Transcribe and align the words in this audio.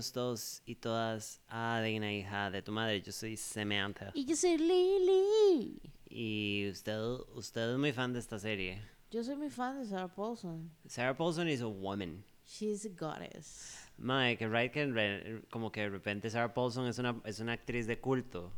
Bienvenidos 0.00 0.12
todos 0.12 0.62
y 0.64 0.76
todas 0.76 1.40
a 1.46 1.80
Deina 1.82 2.10
Hija 2.10 2.50
de 2.50 2.62
tu 2.62 2.72
Madre. 2.72 3.02
Yo 3.02 3.12
soy 3.12 3.36
Samantha. 3.36 4.10
Y 4.14 4.24
yo 4.24 4.34
soy 4.34 4.56
Lily. 4.56 5.78
Y 6.08 6.70
usted, 6.70 6.98
usted 7.34 7.72
es 7.72 7.78
muy 7.78 7.92
fan 7.92 8.14
de 8.14 8.18
esta 8.18 8.38
serie. 8.38 8.80
Yo 9.10 9.22
soy 9.22 9.36
muy 9.36 9.50
fan 9.50 9.78
de 9.78 9.84
Sarah 9.84 10.08
Paulson. 10.08 10.70
Sarah 10.86 11.14
Paulson 11.14 11.48
is 11.48 11.60
a 11.60 11.66
woman. 11.66 12.24
She's 12.46 12.86
a 12.86 12.88
goddess. 12.88 13.76
Mae, 13.98 14.38
que 14.38 14.48
right 14.48 14.72
que 14.72 15.42
como 15.50 15.70
que 15.70 15.82
de 15.82 15.90
repente 15.90 16.30
Sarah 16.30 16.54
Paulson 16.54 16.86
es 16.86 16.98
una, 16.98 17.20
es 17.26 17.38
una 17.40 17.52
actriz 17.52 17.86
de 17.86 18.00
culto. 18.00 18.50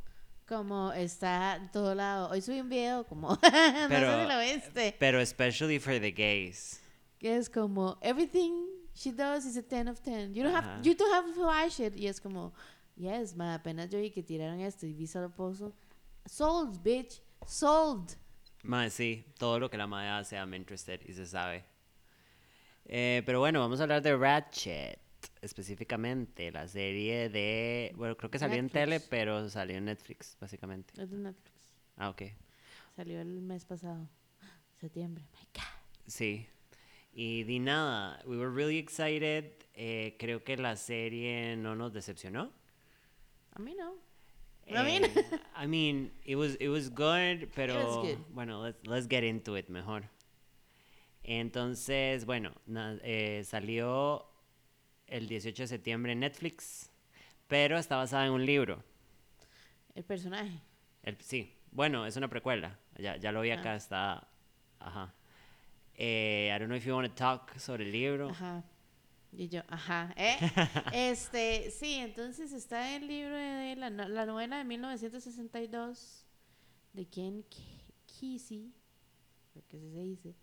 Como 0.47 0.93
está 0.93 1.57
en 1.57 1.73
todo 1.73 1.97
lado. 1.97 2.31
Hoy 2.31 2.41
subí 2.41 2.61
un 2.61 2.69
video 2.69 3.05
como... 3.05 3.31
no 3.31 3.35
sé 3.35 3.87
Pero- 3.89 4.23
si 4.23 4.29
lo 4.29 4.39
viste. 4.39 4.97
Pero 4.97 5.21
especially 5.21 5.81
for 5.81 5.99
the 5.99 6.13
gays. 6.13 6.81
Que 7.19 7.37
es 7.37 7.51
como... 7.51 7.99
Everything 8.01 8.82
she 8.95 9.13
does 9.13 9.47
is 9.47 9.57
a 9.57 9.63
10 9.63 9.89
of 9.89 10.01
10. 10.03 10.35
You 10.35 10.45
don't 10.45 10.55
Ajá. 10.55 10.77
have, 10.77 10.87
you 10.87 10.95
don't 10.95 11.13
have 11.13 11.35
to 11.35 11.41
watch 11.41 11.81
it. 11.81 11.95
Y 11.97 12.07
es 12.07 12.21
como... 12.21 12.53
Yes, 12.97 13.35
ma, 13.35 13.55
apenas 13.55 13.89
yo 13.89 13.99
vi 13.99 14.11
que 14.11 14.23
tiraron 14.23 14.61
esto 14.61 14.87
y 14.87 14.93
vi 14.93 15.07
Paulson. 15.37 15.73
Sold, 16.27 16.83
bitch. 16.83 17.23
Sold. 17.47 18.17
Mae, 18.65 18.91
sí, 18.91 19.25
todo 19.39 19.59
lo 19.59 19.71
que 19.71 19.77
la 19.77 19.87
madre 19.87 20.11
hace, 20.11 20.37
I'm 20.37 20.55
interested 20.55 21.01
y 21.09 21.13
se 21.15 21.27
sabe. 21.27 21.65
Eh, 22.85 23.23
pero 23.27 23.41
bueno, 23.41 23.61
vamos 23.61 23.81
a 23.81 23.85
hablar 23.85 24.03
de 24.03 24.17
Ratchet. 24.17 25.01
Específicamente, 25.41 26.51
la 26.53 26.69
serie 26.69 27.29
de. 27.29 27.93
Bueno, 27.97 28.17
creo 28.17 28.31
que 28.31 28.39
salió 28.39 28.59
en 28.59 28.69
tele, 28.69 29.01
pero 29.01 29.49
salió 29.49 29.77
en 29.77 29.87
Netflix, 29.87 30.37
básicamente. 30.41 31.01
Es 31.01 31.11
de 31.11 31.19
Netflix. 31.19 31.71
Ah, 31.97 32.11
ok. 32.11 32.23
Salió 32.95 33.21
el 33.21 33.41
mes 33.41 33.65
pasado. 33.65 34.09
Septiembre. 34.81 35.25
My 35.33 35.47
God. 35.55 35.63
Sí. 36.07 36.47
Y 37.15 37.45
di 37.45 37.59
nada, 37.59 38.23
we 38.27 38.37
were 38.37 38.51
really 38.51 38.79
excited. 38.79 39.45
Eh, 39.75 40.17
creo 40.19 40.43
que 40.45 40.57
la 40.57 40.77
serie 40.77 41.57
no 41.57 41.75
nos 41.75 41.93
decepcionó. 41.93 42.51
A 43.55 43.59
mí 43.59 43.75
no. 43.75 43.95
I 44.67 44.73
mean- 44.85 45.05
Eh, 45.05 45.41
I 45.57 45.67
mean, 45.67 46.11
it 46.25 46.37
was, 46.37 46.57
it 46.61 46.69
was 46.69 46.89
good, 46.89 47.49
pero 47.55 48.03
good. 48.03 48.17
bueno, 48.33 48.63
let's, 48.65 48.79
let's 48.87 49.07
get 49.09 49.25
into 49.25 49.57
it 49.57 49.69
mejor. 49.69 50.05
Entonces, 51.25 52.25
bueno, 52.25 52.53
na- 52.67 52.99
eh, 53.03 53.43
salió 53.45 54.25
el 55.07 55.29
18 55.29 55.63
de 55.65 55.67
septiembre 55.69 56.13
en 56.13 56.21
Netflix, 56.21 56.91
pero 57.47 57.79
está 57.79 57.97
basada 57.97 58.27
en 58.27 58.33
un 58.33 58.45
libro. 58.47 58.83
El 59.95 60.05
personaje. 60.05 60.61
El- 61.03 61.21
sí, 61.21 61.53
bueno, 61.71 62.07
es 62.07 62.17
una 62.17 62.29
precuela. 62.29 62.79
Ya, 62.99 63.17
ya 63.17 63.33
lo 63.33 63.41
vi 63.43 63.51
acá, 63.51 63.73
Ah. 63.73 63.77
está. 63.77 64.29
Ajá. 64.81 65.15
Eh, 66.05 66.51
I 66.53 66.59
don't 66.59 66.67
know 66.67 66.77
if 66.77 66.85
you 66.85 66.93
want 66.95 67.07
to 67.07 67.15
talk 67.15 67.57
sobre 67.61 67.85
el 67.85 67.93
libro. 67.93 68.31
Ajá. 68.31 68.65
Y 69.33 69.49
yo, 69.49 69.63
ajá. 69.69 70.13
¿eh? 70.17 70.37
este, 70.93 71.71
sí, 71.71 71.95
entonces 71.95 72.53
está 72.53 72.97
el 72.97 73.07
libro 73.07 73.37
de 73.37 73.77
la, 73.77 73.89
la 73.89 74.27
novela 74.27 74.59
de 74.59 74.65
1962 74.65 76.27
de 76.93 77.07
Ken 77.07 77.45
Ke- 77.45 77.85
Kesey, 78.07 78.73
que 79.69 79.79
se 79.79 80.01
dice, 80.01 80.35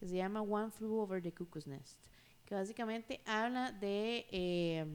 que 0.00 0.08
se 0.08 0.16
llama 0.16 0.40
One 0.40 0.70
Flew 0.70 0.94
Over 0.98 1.20
the 1.22 1.30
Cuckoo's 1.32 1.66
Nest, 1.66 1.98
que 2.46 2.54
básicamente 2.54 3.20
habla 3.26 3.72
de, 3.72 4.26
eh, 4.30 4.86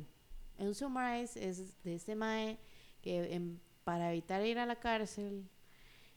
en 0.58 0.74
summarize, 0.74 1.38
es 1.48 1.82
de 1.84 1.94
este 1.94 2.16
mae 2.16 2.58
que 3.04 3.36
em, 3.36 3.60
para 3.84 4.12
evitar 4.12 4.44
ir 4.46 4.58
a 4.58 4.66
la 4.66 4.78
cárcel, 4.78 5.48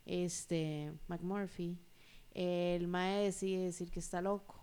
este, 0.07 0.91
McMurphy, 1.07 1.77
el 2.35 2.89
mae 2.89 3.25
decide 3.25 3.65
decir 3.65 3.91
que 3.91 4.01
está 4.01 4.21
loco 4.21 4.61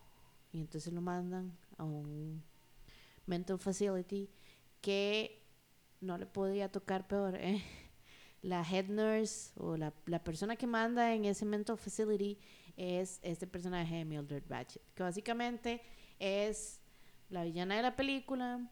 y 0.52 0.59
entonces 0.59 0.93
lo 0.93 1.02
mandan 1.02 1.58
a 1.77 1.86
un 1.86 2.43
mental 3.26 3.58
facility 3.58 4.30
que 4.82 5.42
no 6.02 6.17
le 6.17 6.26
podía 6.26 6.70
tocar 6.70 7.08
peor. 7.08 7.36
¿eh? 7.36 7.64
La 8.42 8.61
head 8.61 8.87
nurse 8.87 9.52
o 9.55 9.77
la, 9.77 9.93
la 10.08 10.23
persona 10.23 10.55
que 10.55 10.65
manda 10.65 11.14
en 11.14 11.26
ese 11.26 11.45
mental 11.45 11.77
facility 11.77 12.39
es 12.76 13.20
este 13.21 13.45
personaje 13.45 13.98
de 13.98 14.05
Mildred 14.05 14.43
Ratchet, 14.49 14.81
que 14.95 15.04
básicamente 15.04 15.80
es 16.17 16.81
la 17.30 17.43
villana 17.43 17.76
de 17.76 17.83
la 17.83 17.95
película. 17.95 18.67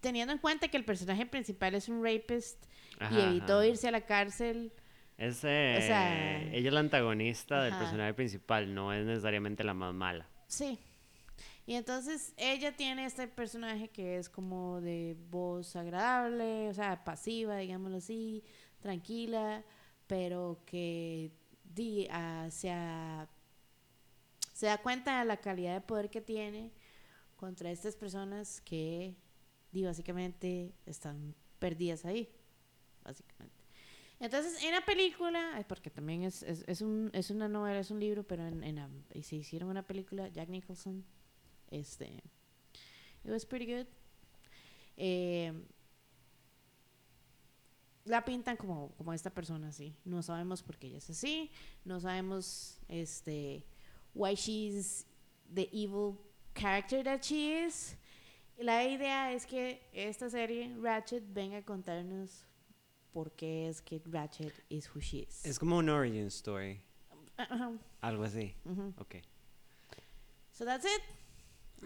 Teniendo 0.00 0.34
en 0.34 0.38
cuenta 0.38 0.68
que 0.68 0.76
el 0.76 0.84
personaje 0.84 1.24
principal 1.24 1.74
es 1.74 1.88
un 1.88 2.04
rapist 2.04 2.62
y 3.10 3.20
evitó 3.20 3.54
ajá. 3.54 3.66
irse 3.66 3.88
a 3.88 3.90
la 3.90 4.04
cárcel 4.04 4.70
Es, 5.16 5.44
eh, 5.44 5.78
sea, 5.80 6.42
ella 6.52 6.68
es 6.68 6.74
la 6.74 6.80
antagonista 6.80 7.62
del 7.62 7.74
personaje 7.76 8.14
principal, 8.14 8.74
no 8.74 8.92
es 8.92 9.06
necesariamente 9.06 9.62
la 9.62 9.74
más 9.74 9.94
mala. 9.94 10.28
Sí. 10.48 10.78
Y 11.66 11.74
entonces 11.74 12.34
ella 12.36 12.76
tiene 12.76 13.06
este 13.06 13.26
personaje 13.26 13.88
que 13.88 14.18
es 14.18 14.28
como 14.28 14.80
de 14.80 15.16
voz 15.30 15.76
agradable, 15.76 16.68
o 16.68 16.74
sea, 16.74 17.04
pasiva, 17.04 17.56
digámoslo 17.56 17.98
así, 17.98 18.44
tranquila, 18.80 19.64
pero 20.06 20.60
que 20.66 21.30
di, 21.62 22.06
ah, 22.10 22.48
se, 22.50 22.70
se 24.52 24.66
da 24.66 24.78
cuenta 24.78 25.20
de 25.20 25.24
la 25.24 25.38
calidad 25.38 25.74
de 25.74 25.80
poder 25.80 26.10
que 26.10 26.20
tiene 26.20 26.70
contra 27.36 27.70
estas 27.70 27.96
personas 27.96 28.60
que 28.60 29.16
di, 29.72 29.84
básicamente 29.84 30.74
están 30.84 31.34
perdidas 31.58 32.04
ahí, 32.04 32.28
básicamente. 33.02 33.63
Entonces, 34.20 34.62
en 34.62 34.72
la 34.72 34.84
película, 34.84 35.64
porque 35.68 35.90
también 35.90 36.22
es, 36.22 36.42
es, 36.42 36.64
es 36.66 36.80
un, 36.80 37.10
es 37.12 37.30
una 37.30 37.48
novela, 37.48 37.80
es 37.80 37.90
un 37.90 38.00
libro, 38.00 38.22
pero 38.22 38.46
en, 38.46 38.62
en 38.64 38.76
la- 38.76 38.88
y 39.12 39.22
se 39.22 39.36
hicieron 39.36 39.68
una 39.68 39.82
película, 39.86 40.28
Jack 40.28 40.48
Nicholson, 40.48 41.04
este, 41.70 42.22
it 43.24 43.30
was 43.30 43.44
pretty 43.44 43.66
good. 43.66 43.86
Eh, 44.96 45.52
la 48.04 48.24
pintan 48.24 48.56
como, 48.56 48.92
como 48.96 49.12
esta 49.12 49.30
persona 49.30 49.68
así. 49.68 49.94
No 50.04 50.22
sabemos 50.22 50.62
por 50.62 50.76
qué 50.78 50.88
ella 50.88 50.98
es 50.98 51.10
así. 51.10 51.50
No 51.84 52.00
sabemos 52.00 52.78
este 52.88 53.64
why 54.14 54.34
she's 54.34 55.06
the 55.52 55.68
evil 55.72 56.18
character 56.54 57.02
that 57.02 57.20
she 57.22 57.64
is. 57.66 57.96
La 58.58 58.84
idea 58.84 59.32
es 59.32 59.46
que 59.46 59.88
esta 59.92 60.28
serie, 60.30 60.72
Ratchet, 60.80 61.24
venga 61.32 61.58
a 61.58 61.62
contarnos 61.64 62.44
por 63.14 63.30
qué 63.32 63.68
es 63.68 63.80
que 63.80 64.02
Ratchet 64.04 64.52
is 64.68 64.90
who 64.94 65.00
she 65.00 65.20
is. 65.20 65.46
Es 65.46 65.58
como 65.58 65.78
un 65.78 65.88
origin 65.88 66.26
story, 66.26 66.82
algo 68.02 68.24
así. 68.24 68.54
ujú. 68.66 68.92
Ok. 68.98 69.16
So 70.52 70.64
that's 70.64 70.84
it 70.84 71.02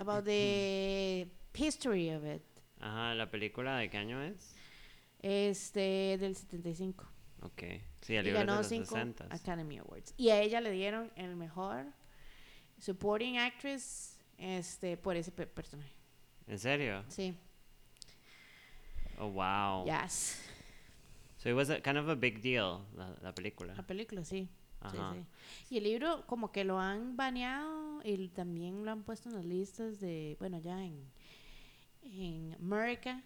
about 0.01 0.25
the 0.25 1.29
history 1.55 2.11
of 2.11 2.25
it. 2.25 2.43
Ajá, 2.81 3.15
¿la 3.15 3.31
película 3.31 3.77
de 3.79 3.89
qué 3.91 3.99
año 3.99 4.21
es? 4.23 4.55
Este 5.21 6.17
del 6.19 6.35
75. 6.35 7.07
Ok. 7.43 7.63
Sí, 8.01 8.15
el 8.17 8.25
y 8.27 8.29
libro 8.31 8.41
de 8.41 8.47
ganó 8.47 8.57
los 8.59 8.67
5 8.69 8.85
60. 8.87 9.27
Academy 9.31 9.79
Awards. 9.79 10.15
Y 10.17 10.31
a 10.31 10.41
ella 10.41 10.61
le 10.61 10.71
dieron 10.73 11.13
el 11.17 11.37
mejor 11.37 11.87
supporting 12.81 13.37
actress 13.39 14.19
este 14.39 14.97
por 14.97 15.17
ese 15.17 15.31
pe- 15.33 15.47
personaje. 15.47 15.93
¿En 16.47 16.59
serio? 16.59 17.05
Sí. 17.09 17.35
Oh, 19.19 19.29
wow. 19.31 19.85
Yes. 19.85 20.41
So 21.39 21.49
it 21.49 21.55
was 21.55 21.71
a, 21.71 21.81
kind 21.81 21.97
of 21.99 22.09
a 22.09 22.15
big 22.15 22.43
deal, 22.43 22.85
la, 22.97 23.15
la 23.23 23.35
película. 23.35 23.75
La 23.75 23.83
película 23.87 24.25
sí. 24.25 24.49
Sí, 24.93 24.97
sí. 25.13 25.75
Y 25.75 25.79
el 25.79 25.85
libro 25.85 26.25
como 26.27 26.53
que 26.53 26.63
lo 26.65 26.79
han 26.79 27.17
baneado 27.17 28.01
y 28.05 28.29
también 28.29 28.85
lo 28.85 28.93
han 28.93 29.03
puesto 29.03 29.29
en 29.29 29.35
las 29.35 29.45
listas 29.45 29.99
de, 29.99 30.37
bueno, 30.39 30.61
ya 30.61 30.85
en 30.85 31.03
en 32.03 32.55
América 32.55 33.23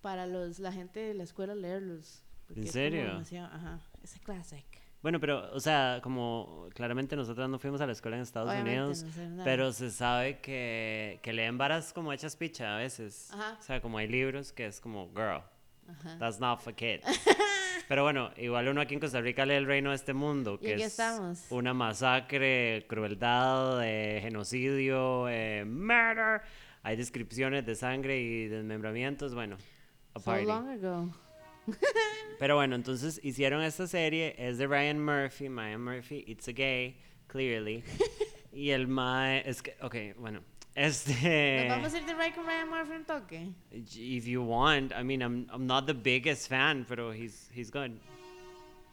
para 0.00 0.26
los 0.26 0.58
la 0.58 0.72
gente 0.72 1.00
de 1.00 1.14
la 1.14 1.24
escuela 1.24 1.54
leerlos. 1.54 2.22
¿En 2.54 2.64
es 2.64 2.72
serio? 2.72 3.04
demasiado- 3.04 3.52
ajá, 3.52 3.80
es 4.02 4.16
a 4.16 4.18
classic. 4.20 4.64
Bueno, 5.02 5.20
pero, 5.20 5.52
o 5.52 5.60
sea, 5.60 6.00
como 6.02 6.68
claramente 6.74 7.14
nosotros 7.16 7.48
no 7.50 7.58
fuimos 7.58 7.80
a 7.82 7.86
la 7.86 7.92
escuela 7.92 8.16
en 8.16 8.22
Estados 8.22 8.50
Obviamente, 8.50 8.80
Unidos, 8.80 9.02
no 9.04 9.12
sé 9.12 9.42
pero 9.44 9.72
se 9.72 9.90
sabe 9.90 10.40
que, 10.40 11.20
que 11.22 11.32
leen 11.34 11.58
varas 11.58 11.92
como 11.92 12.12
hechas 12.12 12.36
picha 12.36 12.74
a 12.76 12.78
veces. 12.78 13.30
Ajá. 13.32 13.58
O 13.58 13.62
sea, 13.62 13.82
como 13.82 13.98
hay 13.98 14.08
libros 14.08 14.52
que 14.52 14.66
es 14.66 14.80
como, 14.80 15.10
girl, 15.10 15.42
Ajá. 15.88 16.18
that's 16.18 16.38
not 16.40 16.60
for 16.60 16.72
kids. 16.74 17.04
pero 17.88 18.02
bueno, 18.02 18.30
igual 18.36 18.68
uno 18.68 18.80
aquí 18.80 18.94
en 18.94 19.00
Costa 19.00 19.20
Rica 19.20 19.44
lee 19.44 19.54
El 19.54 19.66
Reino 19.66 19.90
de 19.90 19.96
este 19.96 20.14
Mundo, 20.14 20.58
que 20.58 20.74
es 20.74 20.82
estamos. 20.82 21.46
una 21.50 21.74
masacre, 21.74 22.86
crueldad, 22.88 23.80
eh, 23.84 24.20
genocidio, 24.22 25.28
eh, 25.28 25.64
murder. 25.64 26.42
Hay 26.82 26.96
descripciones 26.96 27.64
de 27.64 27.74
sangre 27.74 28.20
y 28.20 28.48
desmembramientos, 28.48 29.34
bueno, 29.34 29.56
a 30.14 30.18
So 30.18 30.24
party. 30.24 30.44
long 30.46 30.68
ago. 30.68 31.10
Pero 32.38 32.56
bueno, 32.56 32.74
entonces 32.76 33.20
hicieron 33.22 33.62
esta 33.62 33.86
serie, 33.86 34.34
es 34.38 34.58
de 34.58 34.66
Ryan 34.66 35.02
Murphy, 35.02 35.48
Ryan 35.48 35.80
Murphy, 35.82 36.24
it's 36.26 36.46
a 36.48 36.52
gay, 36.52 36.98
clearly. 37.26 37.82
y 38.52 38.70
el 38.70 38.86
mae, 38.86 39.48
es 39.48 39.62
que, 39.62 39.74
ok, 39.80 40.18
bueno, 40.18 40.42
este... 40.74 41.68
Nos 41.68 41.76
vamos 41.76 41.94
a 41.94 41.98
ir 41.98 42.06
de 42.06 42.14
Ryan 42.14 42.68
Murphy 42.68 42.92
un 42.92 43.04
toque. 43.04 43.52
If 43.70 44.26
you 44.26 44.42
want, 44.42 44.92
I 44.92 45.02
mean, 45.02 45.22
I'm, 45.22 45.46
I'm 45.52 45.66
not 45.66 45.86
the 45.86 45.94
biggest 45.94 46.48
fan, 46.48 46.84
pero 46.88 47.12
he's, 47.12 47.48
he's 47.54 47.70
good. 47.70 47.92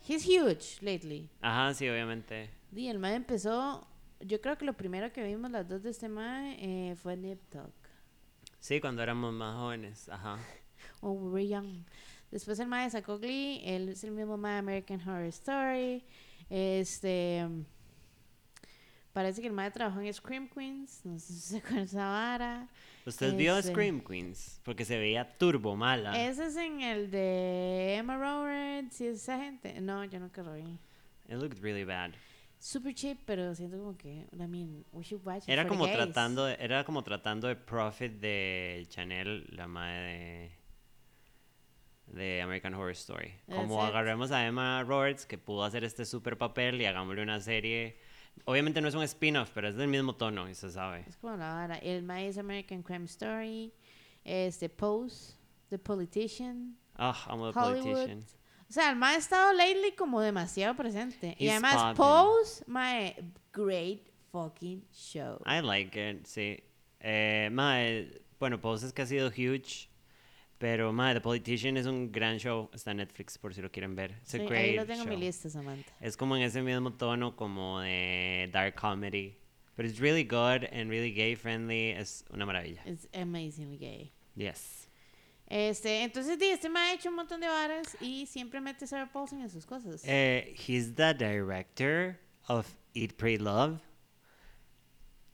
He's 0.07 0.23
huge 0.23 0.79
lately. 0.81 1.29
Ajá, 1.41 1.73
sí, 1.73 1.87
obviamente. 1.87 2.49
Y 2.75 2.87
el 2.87 2.99
mae 2.99 3.15
empezó, 3.15 3.87
yo 4.19 4.41
creo 4.41 4.57
que 4.57 4.65
lo 4.65 4.73
primero 4.73 5.11
que 5.11 5.23
vimos 5.23 5.51
las 5.51 5.67
dos 5.67 5.83
de 5.83 5.89
este 5.91 6.09
mae 6.09 6.57
eh, 6.59 6.95
fue 6.95 7.15
Nip 7.17 7.39
Tuck. 7.49 7.73
Sí, 8.59 8.79
cuando 8.79 9.01
éramos 9.01 9.33
más 9.33 9.55
jóvenes, 9.55 10.09
ajá. 10.09 10.37
O 11.01 11.11
we 11.11 11.29
were 11.29 11.47
young. 11.47 11.83
Después 12.31 12.59
el 12.59 12.67
mae 12.67 12.89
sacó 12.89 13.19
Glee, 13.19 13.61
él 13.63 13.89
es 13.89 14.03
el 14.03 14.11
mismo 14.11 14.37
mae 14.37 14.57
American 14.59 15.01
Horror 15.01 15.25
Story. 15.25 16.03
Este. 16.49 17.47
Parece 19.13 19.41
que 19.41 19.47
el 19.47 19.53
mae 19.53 19.69
trabajó 19.71 19.99
en 19.99 20.13
Scream 20.13 20.47
Queens. 20.47 21.01
No 21.05 21.19
sé 21.19 21.33
si 21.33 21.39
se 21.39 21.57
acuerda 21.57 21.81
esa 21.83 22.07
vara. 22.09 22.67
¿Usted 23.05 23.35
vio 23.35 23.57
Ese. 23.57 23.69
Scream 23.71 23.99
Queens? 23.99 24.61
Porque 24.63 24.85
se 24.85 24.97
veía 24.97 25.37
turbo 25.37 25.75
mala. 25.75 26.13
Ese 26.21 26.45
es 26.45 26.55
en 26.55 26.81
el 26.81 27.11
de 27.11 27.95
Emma 27.97 28.17
Roberts 28.17 29.01
y 29.01 29.07
esa 29.07 29.37
gente. 29.37 29.81
No, 29.81 30.03
yo 30.05 30.19
nunca 30.19 30.41
lo 30.43 30.53
vi. 30.53 30.77
It 31.27 31.35
looked 31.37 31.59
really 31.61 31.83
bad. 31.83 32.11
Super 32.59 32.93
cheap, 32.93 33.17
pero 33.25 33.53
siento 33.55 33.77
como 33.79 33.97
que, 33.97 34.27
I 34.31 34.47
mean, 34.47 34.85
we 34.91 35.03
should 35.03 35.25
watch 35.25 35.43
it 35.43 35.49
Era 35.49 35.67
como 35.67 35.85
gays. 35.85 35.97
tratando 35.97 36.45
de, 36.45 36.55
era 36.59 36.83
como 36.83 37.01
tratando 37.03 37.47
de 37.47 37.55
profit 37.55 38.13
de 38.21 38.85
Chanel, 38.87 39.47
la 39.49 39.67
madre 39.67 40.51
de, 42.05 42.23
de 42.23 42.41
American 42.43 42.75
Horror 42.75 42.91
Story. 42.91 43.33
Como 43.47 43.77
That's 43.77 43.89
it. 43.89 43.95
agarremos 43.95 44.31
a 44.31 44.45
Emma 44.45 44.83
Roberts, 44.83 45.25
que 45.25 45.39
pudo 45.39 45.63
hacer 45.63 45.83
este 45.83 46.05
super 46.05 46.37
papel, 46.37 46.79
y 46.81 46.85
hagámosle 46.85 47.23
una 47.23 47.39
serie. 47.41 47.97
Obviamente 48.45 48.81
no 48.81 48.87
es 48.87 48.95
un 48.95 49.03
spin-off, 49.03 49.51
pero 49.53 49.67
es 49.67 49.75
del 49.75 49.87
mismo 49.87 50.15
tono, 50.15 50.49
y 50.49 50.55
se 50.55 50.71
sabe. 50.71 51.05
Es 51.07 51.15
como 51.17 51.35
la 51.37 51.53
vara. 51.53 51.77
El 51.77 52.09
es 52.09 52.37
American 52.37 52.81
Crime 52.83 53.05
Story. 53.05 53.73
Este 54.23 54.69
Pose, 54.69 55.35
The 55.69 55.79
Politician. 55.79 56.77
Ah, 56.95 57.15
amo 57.27 57.51
The 57.51 57.59
Hollywood. 57.59 57.93
Politician. 57.93 58.25
O 58.69 58.73
sea, 58.73 58.91
el 58.91 58.95
mae 58.95 59.15
ha 59.15 59.17
estado 59.17 59.51
lately 59.53 59.91
como 59.97 60.21
demasiado 60.21 60.75
presente. 60.75 61.35
y 61.37 61.45
He's 61.45 61.51
además, 61.51 61.75
popping. 61.75 61.95
Pose, 61.97 62.63
mae, 62.67 63.15
great 63.51 64.09
fucking 64.31 64.85
show. 64.93 65.41
I 65.45 65.61
like 65.61 65.97
it, 65.97 66.25
sí. 66.25 66.63
Eh, 66.99 67.49
mae, 67.51 68.21
bueno, 68.39 68.61
Pose 68.61 68.87
es 68.87 68.93
que 68.93 69.01
ha 69.01 69.05
sido 69.05 69.27
huge, 69.27 69.89
pero 70.61 70.93
mae, 70.93 71.15
The 71.15 71.21
Politician 71.21 71.75
es 71.75 71.87
un 71.87 72.11
gran 72.11 72.37
show. 72.37 72.69
Está 72.71 72.91
en 72.91 72.97
Netflix 72.97 73.35
por 73.35 73.51
si 73.51 73.63
lo 73.63 73.71
quieren 73.71 73.95
ver. 73.95 74.11
A 74.11 74.19
Sí, 74.23 74.37
ahí 74.41 74.75
lo 74.75 74.85
tengo 74.85 75.01
en 75.01 75.09
mi 75.09 75.15
show. 75.15 75.23
lista, 75.23 75.49
Samantha. 75.49 75.91
Es 75.99 76.15
como 76.15 76.35
en 76.35 76.43
ese 76.43 76.61
mismo 76.61 76.93
tono 76.93 77.35
como 77.35 77.79
de 77.79 78.47
dark 78.53 78.75
comedy. 78.75 79.35
But 79.75 79.87
it's 79.87 79.99
really 79.99 80.23
good 80.23 80.63
and 80.71 80.91
really 80.91 81.11
gay 81.11 81.35
friendly. 81.35 81.89
Es 81.89 82.23
una 82.29 82.45
maravilla. 82.45 82.83
It's 82.85 83.07
amazingly 83.11 83.79
gay. 83.79 84.11
Yes. 84.35 84.87
Este, 85.47 86.03
entonces, 86.03 86.37
este 86.39 86.69
mae 86.69 86.91
ha 86.91 86.93
hecho 86.93 87.09
un 87.09 87.15
montón 87.15 87.41
de 87.41 87.47
varas 87.47 87.97
y 87.99 88.27
siempre 88.27 88.61
mete 88.61 88.85
Sarah 88.85 89.11
Paulson 89.11 89.41
en 89.41 89.49
sus 89.49 89.65
cosas. 89.65 90.03
Eh, 90.05 90.55
he's 90.55 90.93
the 90.93 91.15
director 91.15 92.19
of 92.47 92.71
Eat, 92.93 93.17
Pray, 93.17 93.39
Love. 93.39 93.81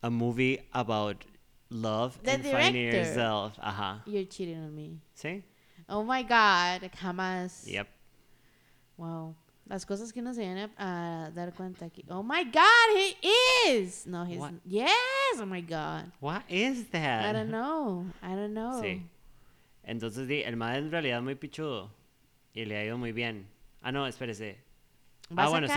A 0.02 0.10
movie 0.10 0.62
about 0.72 1.26
love 1.70 2.18
The 2.24 2.32
and 2.32 2.44
finding 2.46 2.74
director. 2.92 2.98
yourself. 2.98 3.58
Ajá. 3.60 4.02
You're 4.06 4.26
cheating 4.28 4.58
on 4.60 4.74
me. 4.76 5.00
¿Sí? 5.16 5.44
Oh 5.90 6.04
my 6.04 6.24
god, 6.24 6.90
jamás. 7.00 7.66
Yep. 7.68 7.88
Wow. 8.98 9.36
Las 9.70 9.86
cosas 9.86 10.14
que 10.14 10.22
uno 10.22 10.34
se 10.34 10.42
viene 10.42 10.70
a, 10.78 11.26
a 11.26 11.32
dar 11.32 11.54
cuenta 11.54 11.86
aquí. 11.86 12.06
Oh 12.10 12.24
my 12.24 12.44
god, 12.46 12.96
he 12.96 13.18
is. 13.70 14.08
No, 14.08 14.24
he's 14.26 14.40
What? 14.40 14.54
yes. 14.66 14.90
Oh 15.40 15.46
my 15.46 15.62
god. 15.62 16.12
What 16.22 16.44
is 16.50 16.86
that? 16.92 17.26
I 17.26 17.34
don't 17.34 17.50
know. 17.52 18.06
I 18.22 18.34
don't 18.36 18.54
know. 18.54 18.82
Sí. 18.82 19.02
Entonces, 19.84 20.28
el 20.46 20.56
mae 20.56 20.78
en 20.78 20.90
realidad 20.92 21.18
es 21.20 21.24
muy 21.24 21.36
pichudo. 21.36 21.90
Y 22.54 22.66
le 22.66 22.78
ha 22.78 22.84
ido 22.86 22.98
muy 22.98 23.12
bien. 23.12 23.46
Ah, 23.82 23.92
no, 23.92 24.08
espérese. 24.08 24.58
Ah, 25.36 25.46
a 25.46 25.50
bueno, 25.50 25.68
sí. 25.68 25.74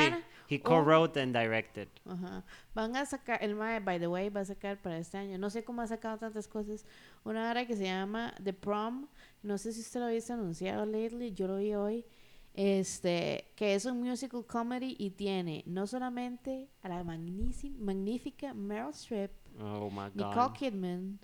He 0.51 0.57
un- 0.57 0.63
co-wrote 0.63 1.17
and 1.23 1.33
directed. 1.35 1.89
Ajá. 2.07 2.45
Van 2.75 2.97
a 2.97 3.07
sacar, 3.07 3.39
el 3.43 3.55
mae, 3.55 3.79
by 3.81 3.99
the 4.01 4.09
way, 4.09 4.29
va 4.31 4.41
a 4.41 4.45
sacar 4.45 4.77
para 4.83 4.99
este 4.99 5.17
año. 5.19 5.39
No 5.39 5.49
sé 5.51 5.63
cómo 5.65 5.81
ha 5.83 5.87
sacado 5.87 6.19
tantas 6.19 6.49
cosas. 6.49 6.85
Una 7.25 7.49
hora 7.51 7.67
que 7.67 7.77
se 7.77 7.85
llama 7.85 8.35
The 8.43 8.53
Prom. 8.53 9.07
No 9.43 9.57
sé 9.59 9.73
si 9.73 9.81
usted 9.81 10.01
lo 10.01 10.07
ha 10.07 10.11
visto 10.11 10.33
anunciado 10.33 10.85
lately. 10.87 11.33
Yo 11.33 11.47
lo 11.47 11.59
vi 11.59 11.75
hoy. 11.75 12.05
Este, 12.53 13.53
que 13.55 13.77
es 13.77 13.85
un 13.85 14.03
musical 14.03 14.45
comedy 14.45 14.97
y 14.99 15.11
tiene 15.11 15.63
no 15.67 15.87
solamente 15.87 16.69
a 16.83 16.89
la 16.89 17.05
magnífica, 17.05 17.77
magnífica 17.79 18.53
Meryl 18.55 18.91
Streep, 18.91 19.31
Oh 19.61 19.89
my 19.89 20.11
Nicole 20.15 20.35
god. 20.35 20.53
Kidman, 20.55 21.21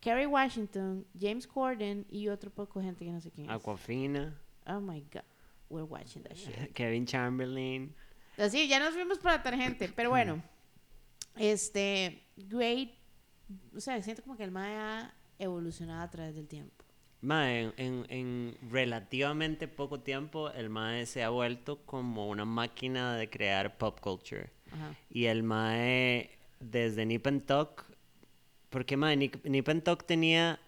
Kerry 0.00 0.24
Washington, 0.26 1.04
James 1.18 1.46
Corden 1.46 2.06
y 2.10 2.28
otro 2.28 2.50
poco 2.50 2.80
gente 2.80 3.04
que 3.04 3.12
no 3.12 3.20
sé 3.20 3.30
quién 3.30 3.50
es. 3.50 3.56
Aquafina. 3.56 4.34
Oh 4.66 4.80
my 4.80 5.00
god, 5.12 5.22
we're 5.70 5.84
watching 5.84 6.22
that 6.24 6.36
shit. 6.36 6.72
Kevin 6.74 7.06
Chamberlain. 7.06 7.94
Así, 8.36 8.68
ya 8.68 8.78
nos 8.78 8.94
fuimos 8.94 9.18
para 9.18 9.36
la 9.36 9.42
tangente, 9.42 9.88
pero 9.94 10.10
bueno, 10.10 10.42
este, 11.36 12.22
great, 12.36 12.90
o 13.74 13.80
sea, 13.80 14.02
siento 14.02 14.22
como 14.22 14.36
que 14.36 14.44
el 14.44 14.50
MAE 14.50 14.76
ha 14.76 15.14
evolucionado 15.38 16.02
a 16.02 16.10
través 16.10 16.34
del 16.34 16.46
tiempo. 16.46 16.84
Mae, 17.22 17.60
en, 17.60 17.74
en, 17.76 18.06
en 18.08 18.70
relativamente 18.70 19.68
poco 19.68 20.00
tiempo, 20.00 20.50
el 20.50 20.70
Mae 20.70 21.04
se 21.04 21.22
ha 21.22 21.28
vuelto 21.28 21.84
como 21.84 22.28
una 22.30 22.46
máquina 22.46 23.14
de 23.16 23.28
crear 23.28 23.76
pop 23.76 24.00
culture. 24.00 24.50
Ajá. 24.72 24.94
Y 25.10 25.26
el 25.26 25.42
Mae, 25.42 26.30
desde 26.60 27.04
Nip 27.04 27.26
and 27.26 27.44
Tuck, 27.44 27.84
porque 28.70 28.96
Mae, 28.96 29.16
Nip, 29.16 29.44
Nip 29.44 29.68
and 29.68 29.82
Tuck 29.82 30.04
tenía 30.04 30.60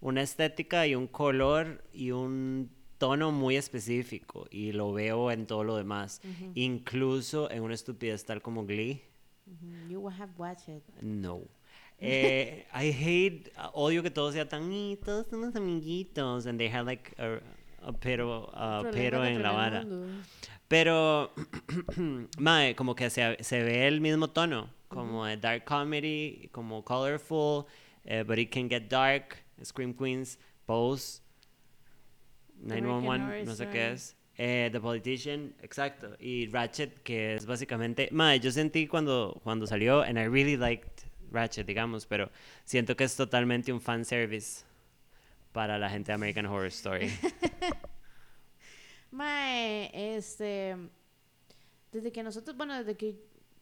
una 0.00 0.22
estética 0.22 0.86
y 0.86 0.94
un 0.94 1.08
color 1.08 1.84
y 1.92 2.12
un 2.12 2.70
tono 2.98 3.32
muy 3.32 3.56
específico. 3.56 4.46
Y 4.50 4.72
lo 4.72 4.92
veo 4.92 5.30
en 5.30 5.46
todo 5.46 5.64
lo 5.64 5.76
demás. 5.76 6.20
Incluso 6.54 7.50
en 7.50 7.62
una 7.62 7.74
estupidez 7.74 8.24
tal 8.24 8.42
como 8.42 8.66
Glee. 8.66 9.02
Ujú, 9.46 9.88
You 9.90 10.00
will 10.00 10.14
have 10.20 10.32
watched 10.36 10.68
it. 10.68 10.82
No. 11.02 11.42
Eh, 12.00 12.66
I 12.74 12.90
hate, 12.92 13.52
uh, 13.56 13.70
odio 13.72 14.02
que 14.02 14.10
todo 14.10 14.30
sea 14.32 14.48
tan, 14.48 14.70
"Y 14.72 14.96
todos 14.96 15.26
somos 15.28 15.56
amiguitos, 15.56 16.46
and 16.46 16.58
they 16.58 16.68
have 16.68 16.84
like 16.84 17.14
a, 17.18 17.40
a 17.88 17.92
pero, 17.92 18.50
a 18.54 18.84
pero 18.92 19.24
en 19.24 19.42
la 19.42 19.52
vara. 19.52 19.86
Pero, 20.68 21.32
mae, 22.38 22.74
como 22.76 22.94
que 22.94 23.08
se, 23.10 23.42
se 23.42 23.62
ve 23.62 23.86
el 23.88 24.00
mismo 24.00 24.28
tono, 24.28 24.68
como 24.88 25.24
de 25.24 25.36
dark 25.38 25.64
comedy, 25.64 26.48
como 26.52 26.84
colorful, 26.84 27.64
eh, 28.04 28.22
but 28.22 28.38
it 28.38 28.50
can 28.52 28.68
get 28.68 28.88
dark, 28.90 29.36
Scream 29.64 29.94
Queens, 29.94 30.38
Pose, 30.66 31.22
911, 32.60 33.24
Horror 33.24 33.44
no 33.44 33.54
sé 33.54 33.64
Story. 33.64 33.72
qué 33.72 33.92
es. 33.92 34.16
Eh, 34.36 34.68
The 34.70 34.80
Politician, 34.80 35.54
exacto. 35.62 36.16
Y 36.20 36.46
Ratchet, 36.48 37.02
que 37.02 37.34
es 37.34 37.44
básicamente. 37.44 38.08
Mae, 38.12 38.38
yo 38.38 38.52
sentí 38.52 38.86
cuando, 38.86 39.40
cuando 39.42 39.66
salió, 39.66 40.02
and 40.02 40.16
I 40.16 40.28
really 40.28 40.56
liked 40.56 41.02
Ratchet, 41.30 41.66
digamos, 41.66 42.06
pero 42.06 42.30
siento 42.64 42.96
que 42.96 43.04
es 43.04 43.16
totalmente 43.16 43.72
un 43.72 43.80
fanservice 43.80 44.64
para 45.52 45.78
la 45.78 45.90
gente 45.90 46.12
de 46.12 46.14
American 46.14 46.46
Horror 46.46 46.66
Story. 46.68 47.10
Mae, 49.10 49.90
este, 50.16 50.76
desde 51.90 52.12
que 52.12 52.22
nosotros, 52.22 52.56
bueno, 52.56 52.76
desde 52.78 52.96
que 52.96 53.16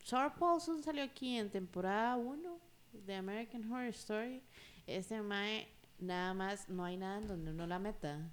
Sarah 0.04 0.34
Paulson 0.34 0.82
salió 0.82 1.04
aquí 1.04 1.36
en 1.36 1.50
temporada 1.50 2.16
1 2.16 2.60
de 2.92 3.14
American 3.14 3.70
Horror 3.72 3.88
Story, 3.88 4.42
este 4.86 5.20
Mae, 5.22 5.68
nada 5.98 6.34
más, 6.34 6.68
no 6.68 6.84
hay 6.84 6.96
nada 6.96 7.18
en 7.18 7.28
donde 7.28 7.50
uno 7.50 7.66
la 7.66 7.78
meta. 7.78 8.30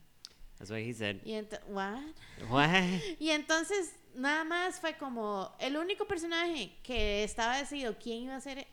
That's 0.64 0.72
what 0.72 0.80
he 0.80 0.94
said. 0.94 1.20
Y, 1.26 1.42
what? 1.68 2.00
What? 2.48 2.70
y 3.20 3.32
entonces, 3.32 3.94
nada 4.16 4.46
más 4.46 4.80
fue 4.80 4.94
como, 4.94 5.54
el 5.60 5.76
único 5.76 6.06
personaje 6.06 6.72
que 6.82 7.26
estaba 7.26 7.58
decidido 7.58 7.98
quién 8.00 8.24
iba 8.24 8.36
a 8.38 8.40
ser 8.40 8.66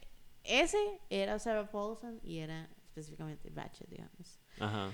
ese 0.45 0.79
era 1.11 1.37
Sarah 1.41 1.69
Paulson 1.69 2.21
y 2.23 2.39
era 2.39 2.69
específicamente 2.87 3.51
Ratchet, 3.53 3.89
digamos. 3.89 4.39
Ajá. 4.61 4.93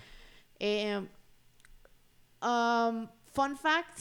Eh, 0.58 1.06
um, 2.40 3.06
fun 3.26 3.58
fact, 3.58 4.00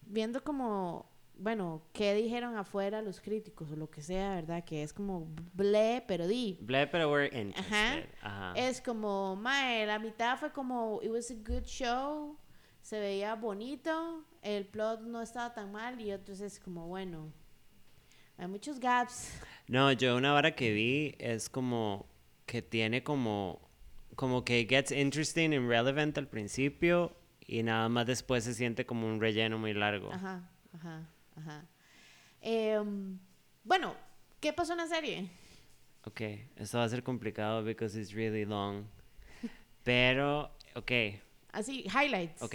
viendo 0.00 0.42
como, 0.42 1.08
bueno, 1.38 1.82
qué 1.92 2.14
dijeron 2.14 2.56
afuera 2.56 3.02
los 3.02 3.20
críticos 3.20 3.70
o 3.72 3.76
lo 3.76 3.90
que 3.90 4.02
sea, 4.02 4.34
¿verdad? 4.34 4.64
Que 4.64 4.82
es 4.82 4.92
como 4.92 5.28
ble, 5.54 6.04
pero 6.06 6.26
di. 6.26 6.58
Bleh, 6.60 6.86
pero 6.86 7.10
we're 7.10 7.26
interested. 7.26 8.08
Ajá. 8.22 8.50
Ajá. 8.50 8.54
Es 8.56 8.80
como, 8.80 9.36
mae, 9.36 9.86
la 9.86 9.98
mitad 9.98 10.38
fue 10.38 10.52
como, 10.52 11.00
it 11.02 11.10
was 11.10 11.30
a 11.30 11.34
good 11.34 11.64
show, 11.64 12.38
se 12.80 13.00
veía 13.00 13.34
bonito, 13.34 14.24
el 14.42 14.66
plot 14.66 15.00
no 15.02 15.22
estaba 15.22 15.54
tan 15.54 15.72
mal 15.72 16.00
y 16.00 16.12
otros 16.12 16.40
es 16.40 16.58
como, 16.60 16.88
bueno, 16.88 17.32
hay 18.36 18.46
muchos 18.48 18.78
gaps. 18.78 19.40
No, 19.68 19.92
yo 19.92 20.16
una 20.16 20.32
vara 20.32 20.54
que 20.54 20.72
vi 20.72 21.14
es 21.18 21.48
como 21.48 22.06
que 22.46 22.60
tiene 22.60 23.02
como 23.02 23.70
como 24.16 24.44
que 24.44 24.66
gets 24.68 24.92
interesting 24.92 25.54
and 25.54 25.68
relevant 25.68 26.18
al 26.18 26.28
principio 26.28 27.16
y 27.46 27.62
nada 27.62 27.88
más 27.88 28.06
después 28.06 28.44
se 28.44 28.54
siente 28.54 28.84
como 28.84 29.06
un 29.06 29.20
relleno 29.20 29.58
muy 29.58 29.74
largo. 29.74 30.12
Ajá, 30.12 30.50
ajá, 30.74 31.08
ajá. 31.36 31.64
Em, 32.40 33.18
bueno, 33.64 33.94
¿qué 34.40 34.52
pasó 34.52 34.72
en 34.72 34.78
la 34.78 34.86
serie? 34.86 35.30
Ok, 36.04 36.20
esto 36.56 36.78
va 36.78 36.84
a 36.84 36.88
ser 36.88 37.02
complicado 37.02 37.62
because 37.64 37.98
it's 37.98 38.12
really 38.12 38.44
long. 38.44 38.84
Pero, 39.84 40.50
ok, 40.74 40.92
Así, 41.52 41.84
highlights. 41.84 42.42
ok. 42.42 42.54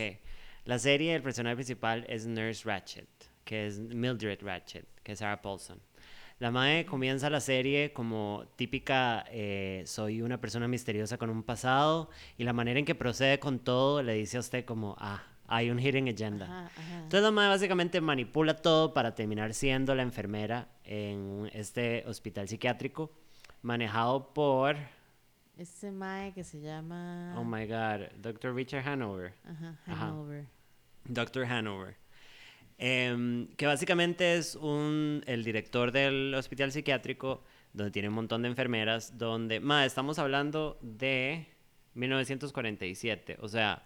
La 0.66 0.80
serie, 0.80 1.16
el 1.16 1.22
personaje 1.22 1.56
principal 1.56 2.06
es 2.10 2.26
Nurse 2.26 2.64
Ratchet, 2.66 3.08
que 3.46 3.68
es 3.68 3.80
Mildred 3.80 4.42
Ratchet, 4.42 4.86
que 5.04 5.14
es 5.14 5.20
Sarah 5.20 5.42
Paulson. 5.42 5.80
La 6.40 6.52
madre 6.52 6.86
comienza 6.86 7.30
la 7.30 7.40
serie 7.40 7.94
como 7.94 8.46
típica, 8.58 9.26
eh, 9.32 9.84
soy 9.86 10.22
una 10.22 10.40
persona 10.40 10.68
misteriosa 10.68 11.18
con 11.18 11.30
un 11.30 11.42
pasado, 11.44 12.10
y 12.38 12.44
la 12.44 12.54
manera 12.54 12.80
en 12.80 12.86
que 12.86 12.96
procede 12.96 13.40
con 13.40 13.60
todo 13.60 14.04
le 14.04 14.14
dice 14.14 14.38
a 14.38 14.42
usted 14.42 14.66
como, 14.66 14.96
ah, 15.00 15.24
hay 15.48 15.70
un 15.70 15.80
hidden 15.80 16.08
agenda. 16.10 16.46
Ajá, 16.46 16.66
ajá. 16.66 16.96
Entonces 16.98 17.22
la 17.22 17.32
madre 17.32 17.50
básicamente 17.50 18.02
manipula 18.02 18.56
todo 18.56 18.94
para 18.94 19.16
terminar 19.16 19.54
siendo 19.54 19.96
la 19.96 20.04
enfermera 20.04 20.68
en 20.84 21.50
este 21.54 22.04
hospital 22.06 22.48
psiquiátrico 22.48 23.12
manejado 23.62 24.34
por, 24.34 24.76
Este 25.58 25.92
mae 25.92 26.34
que 26.34 26.44
se 26.44 26.60
llama. 26.62 27.34
oh 27.38 27.44
my 27.44 27.66
god, 27.66 28.08
Dr. 28.22 28.54
Richard 28.54 28.88
Hanover. 28.88 29.34
Ajá. 29.46 29.76
Hanover. 29.88 30.46
Dr. 31.06 31.46
Hanover. 31.46 31.96
Em, 32.78 33.48
que 33.56 33.66
básicamente 33.66 34.38
es 34.38 34.56
un, 34.56 35.24
el 35.26 35.44
director 35.44 35.92
del 35.92 36.34
hospital 36.36 36.72
psiquiátrico, 36.72 37.44
donde 37.74 37.92
tiene 37.92 38.10
un 38.10 38.14
montón 38.14 38.44
de 38.44 38.50
enfermeras, 38.50 39.18
donde, 39.18 39.60
ma, 39.60 39.84
estamos 39.86 40.20
hablando 40.20 40.78
de 40.82 41.48
1947, 41.96 43.38
o 43.42 43.48
sea, 43.48 43.84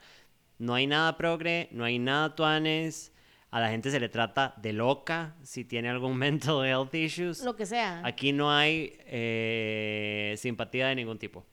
no 0.61 0.75
hay 0.75 0.85
nada 0.85 1.17
progre, 1.17 1.67
no 1.71 1.83
hay 1.83 1.97
nada 1.97 2.35
tuanes, 2.35 3.11
a 3.49 3.59
la 3.59 3.69
gente 3.69 3.89
se 3.89 3.99
le 3.99 4.09
trata 4.09 4.53
de 4.57 4.73
loca 4.73 5.35
si 5.41 5.65
tiene 5.65 5.89
algún 5.89 6.15
mental 6.17 6.63
health 6.63 6.93
issues. 6.93 7.43
Lo 7.43 7.55
que 7.55 7.65
sea. 7.65 8.01
Aquí 8.05 8.31
no 8.31 8.51
hay 8.51 8.95
eh, 9.05 10.35
simpatía 10.37 10.87
de 10.87 10.95
ningún 10.95 11.17
tipo. 11.17 11.45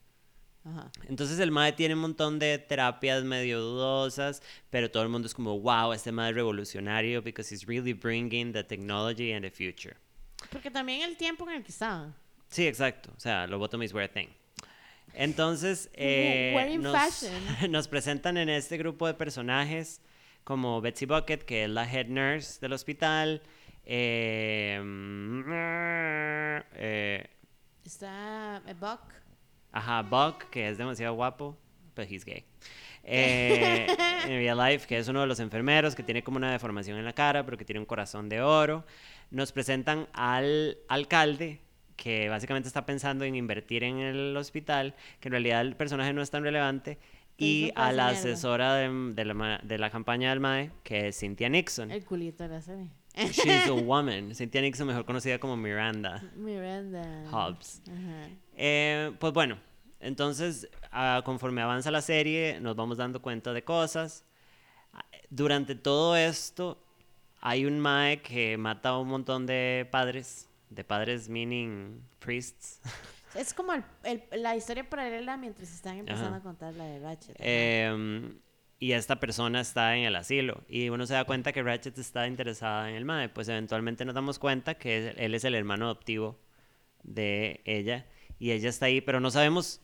Ajá. 0.62 0.90
Entonces 1.08 1.38
el 1.38 1.50
MAE 1.50 1.72
tiene 1.72 1.94
un 1.94 2.00
montón 2.00 2.38
de 2.38 2.58
terapias 2.58 3.24
medio 3.24 3.60
dudosas, 3.60 4.42
pero 4.68 4.90
todo 4.90 5.02
el 5.02 5.08
mundo 5.08 5.26
es 5.26 5.32
como, 5.32 5.58
wow, 5.58 5.94
este 5.94 6.12
MAE 6.12 6.28
es 6.28 6.34
revolucionario 6.36 7.22
because 7.22 7.52
he's 7.52 7.66
really 7.66 7.94
bringing 7.94 8.52
the 8.52 8.62
technology 8.62 9.32
and 9.32 9.42
the 9.42 9.50
future. 9.50 9.96
Porque 10.50 10.70
también 10.70 11.00
el 11.00 11.16
tiempo 11.16 11.48
en 11.48 11.56
el 11.56 11.62
que 11.62 11.72
estaban. 11.72 12.14
Sí, 12.50 12.66
exacto. 12.66 13.10
O 13.16 13.20
sea, 13.20 13.46
lobotomy 13.46 13.86
were 13.92 14.04
a 14.04 14.08
thing. 14.08 14.28
Entonces, 15.14 15.90
eh, 15.94 16.78
nos, 17.68 17.88
presentan 17.88 18.36
en 18.36 18.48
este 18.48 18.76
grupo 18.78 19.06
de 19.06 19.14
personajes 19.14 20.00
como 20.44 20.80
Betsy 20.80 21.06
Bucket, 21.06 21.42
que 21.42 21.64
es 21.64 21.70
la 21.70 21.90
head 21.90 22.06
nurse 22.06 22.60
del 22.60 22.72
hospital. 22.72 23.42
eh, 23.84 24.80
eh, 26.74 27.26
Está 27.84 28.62
eh, 28.66 28.74
Buck. 28.74 29.00
Ajá, 29.72 30.02
Buck, 30.02 30.50
que 30.50 30.68
es 30.68 30.78
demasiado 30.78 31.14
guapo, 31.14 31.56
pero 31.94 32.08
he's 32.10 32.24
gay. 32.24 32.44
Eh, 33.10 33.86
en 34.24 34.28
Real 34.28 34.58
Life, 34.58 34.86
que 34.86 34.98
es 34.98 35.08
uno 35.08 35.22
de 35.22 35.26
los 35.26 35.40
enfermeros 35.40 35.94
que 35.94 36.02
tiene 36.02 36.22
como 36.22 36.36
una 36.36 36.52
deformación 36.52 36.98
en 36.98 37.06
la 37.06 37.14
cara, 37.14 37.42
pero 37.42 37.56
que 37.56 37.64
tiene 37.64 37.80
un 37.80 37.86
corazón 37.86 38.28
de 38.28 38.42
oro. 38.42 38.84
Nos 39.30 39.50
presentan 39.50 40.06
al 40.12 40.76
alcalde, 40.88 41.62
que 41.98 42.30
básicamente 42.30 42.68
está 42.68 42.86
pensando 42.86 43.24
en 43.26 43.34
invertir 43.34 43.84
en 43.84 43.98
el 43.98 44.34
hospital, 44.38 44.94
que 45.20 45.28
en 45.28 45.32
realidad 45.32 45.60
el 45.60 45.76
personaje 45.76 46.14
no 46.14 46.22
es 46.22 46.30
tan 46.30 46.42
relevante. 46.42 46.98
Y 47.36 47.70
a 47.76 47.92
la 47.92 48.08
asesora 48.08 48.74
de, 48.74 48.88
de 49.14 49.24
la, 49.24 49.34
ma- 49.34 49.60
de 49.62 49.78
la 49.78 49.90
campaña 49.90 50.30
del 50.30 50.40
MAE, 50.40 50.70
que 50.82 51.08
es 51.08 51.18
Cynthia 51.20 51.48
Nixon. 51.48 51.90
El 51.90 52.04
culito 52.04 52.42
de 52.44 52.48
la 52.48 52.60
serie. 52.62 52.88
She's 53.14 53.68
a 53.68 53.72
woman. 53.84 54.34
Cynthia 54.34 54.60
Nixon, 54.60 54.86
mejor 54.86 55.04
conocida 55.04 55.38
como 55.38 55.56
Miranda. 55.56 56.22
Miranda. 56.34 57.24
Hobbs. 57.30 57.82
Ajá. 57.88 58.28
Eh, 58.56 59.12
pues 59.20 59.32
bueno, 59.32 59.56
entonces 60.00 60.68
ah, 60.90 61.22
conforme 61.24 61.62
avanza 61.62 61.90
la 61.92 62.00
serie 62.02 62.58
nos 62.60 62.74
vamos 62.74 62.96
dando 62.98 63.20
cuenta 63.22 63.52
de 63.52 63.62
cosas. 63.62 64.24
Durante 65.30 65.74
todo 65.74 66.16
esto 66.16 66.82
hay 67.40 67.66
un 67.66 67.78
mae 67.78 68.20
que 68.22 68.56
mata 68.56 68.90
a 68.90 68.98
un 68.98 69.08
montón 69.08 69.46
de 69.46 69.86
padres, 69.92 70.47
de 70.70 70.84
padres 70.84 71.28
meaning 71.28 72.02
priests. 72.18 72.80
Es 73.34 73.52
como 73.52 73.74
el- 73.74 73.84
el- 74.04 74.42
la 74.42 74.56
historia 74.56 74.88
paralela 74.88 75.36
mientras 75.36 75.70
están 75.70 75.98
empezando 75.98 76.28
Ajá. 76.28 76.36
a 76.38 76.42
contar 76.42 76.72
la 76.74 76.84
de 76.84 76.98
Ratchet. 76.98 77.36
Em, 77.38 78.38
y 78.78 78.92
esta 78.92 79.20
persona 79.20 79.60
está 79.60 79.94
en 79.96 80.04
el 80.04 80.16
asilo 80.16 80.64
y 80.66 80.88
uno 80.88 81.04
se 81.06 81.12
da 81.12 81.24
cuenta 81.24 81.52
que 81.52 81.62
Ratchet 81.62 81.98
está 81.98 82.26
interesada 82.26 82.88
en 82.88 82.96
el 82.96 83.04
mae, 83.04 83.28
pues 83.28 83.48
eventualmente 83.50 84.06
nos 84.06 84.14
damos 84.14 84.38
cuenta 84.38 84.76
que 84.76 85.08
él 85.16 85.34
es 85.34 85.44
el 85.44 85.54
hermano 85.54 85.84
adoptivo 85.84 86.40
de 87.02 87.60
ella 87.66 88.06
y 88.38 88.52
ella 88.52 88.70
está 88.70 88.86
ahí, 88.86 89.02
pero 89.02 89.20
no 89.20 89.30
sabemos 89.30 89.82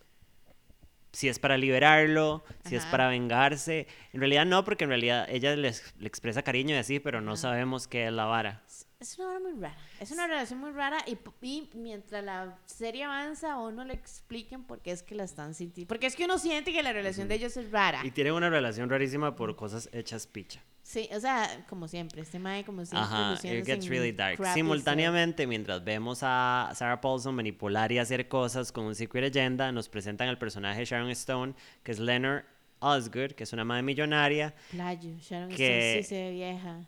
si 1.13 1.29
es 1.29 1.39
para 1.39 1.57
liberarlo, 1.59 2.45
si 2.65 2.75
es 2.75 2.83
Ajá. 2.83 2.91
para 2.91 3.09
vengarse. 3.09 3.87
En 4.13 4.21
realidad 4.21 4.47
no, 4.47 4.65
porque 4.65 4.83
en 4.85 4.91
realidad 4.91 5.27
ella 5.29 5.55
le 5.55 5.69
expresa 5.69 6.43
cariño 6.43 6.75
y 6.75 6.79
así, 6.79 6.99
pero 6.99 7.21
no 7.21 7.33
Ajá. 7.33 7.43
sabemos 7.43 7.87
qué 7.87 8.07
es 8.07 8.13
la 8.13 8.25
vara. 8.25 8.64
Es- 9.05 9.19
una 9.19 9.29
hora 9.29 9.41
muy 9.41 9.53
rara. 9.61 9.77
Es 10.01 10.11
una 10.11 10.27
relación 10.27 10.59
muy 10.61 10.71
rara 10.73 10.99
y, 11.07 11.19
y 11.43 11.69
mientras 11.75 12.25
la 12.25 12.57
serie 12.67 13.05
avanza 13.05 13.53
a 13.53 13.59
uno 13.61 13.85
le 13.85 13.95
expliquen 13.95 14.65
por 14.65 14.81
qué 14.81 14.91
es 14.93 15.03
que 15.03 15.15
la 15.15 15.25
están 15.25 15.55
sintiendo. 15.55 15.89
Porque 15.89 16.07
es 16.07 16.17
que 16.17 16.25
uno 16.25 16.39
siente 16.39 16.73
que 16.73 16.83
la 16.83 16.93
relación 16.93 17.29
de 17.29 17.35
ellos 17.37 17.57
es 17.57 17.71
rara. 17.71 18.01
Y 18.05 18.11
tienen 18.11 18.33
una 18.33 18.51
relación 18.51 18.89
rarísima 18.89 19.37
por 19.37 19.55
cosas 19.57 19.89
hechas 19.93 20.27
picha. 20.27 20.63
Sí, 20.83 21.09
o 21.15 21.21
sea, 21.21 21.65
como 21.69 21.89
siempre, 21.89 22.21
este 22.21 22.39
mae 22.39 22.63
como 22.65 22.85
siempre. 22.85 23.01
Ajá, 23.09 23.35
it 23.43 23.65
gets 23.65 23.89
really 23.89 24.13
dark. 24.13 24.39
Simultáneamente, 24.53 25.47
mientras 25.47 25.83
vemos 25.83 26.19
a 26.23 26.71
Sarah 26.75 27.01
Paulson 27.01 27.35
manipular 27.35 27.91
y 27.93 27.99
hacer 27.99 28.29
cosas 28.29 28.71
con 28.71 28.85
un 28.85 28.95
secret 28.95 29.35
agenda, 29.35 29.73
nos 29.73 29.89
presentan 29.89 30.29
al 30.29 30.37
personaje 30.39 30.81
de 30.81 30.85
Sharon 30.85 31.11
Stone, 31.11 31.55
que 31.83 31.93
es 31.93 31.99
Leonard 31.99 32.45
Osgood, 32.81 33.33
que 33.33 33.45
es 33.45 33.53
una 33.55 33.65
madre 33.65 33.83
millonaria. 33.83 34.55
Playo, 34.71 35.17
Sharon 35.21 35.49
que- 35.49 35.91
Stone 35.91 36.03
sí 36.03 36.09
se 36.09 36.15
ve 36.23 36.31
vieja. 36.33 36.81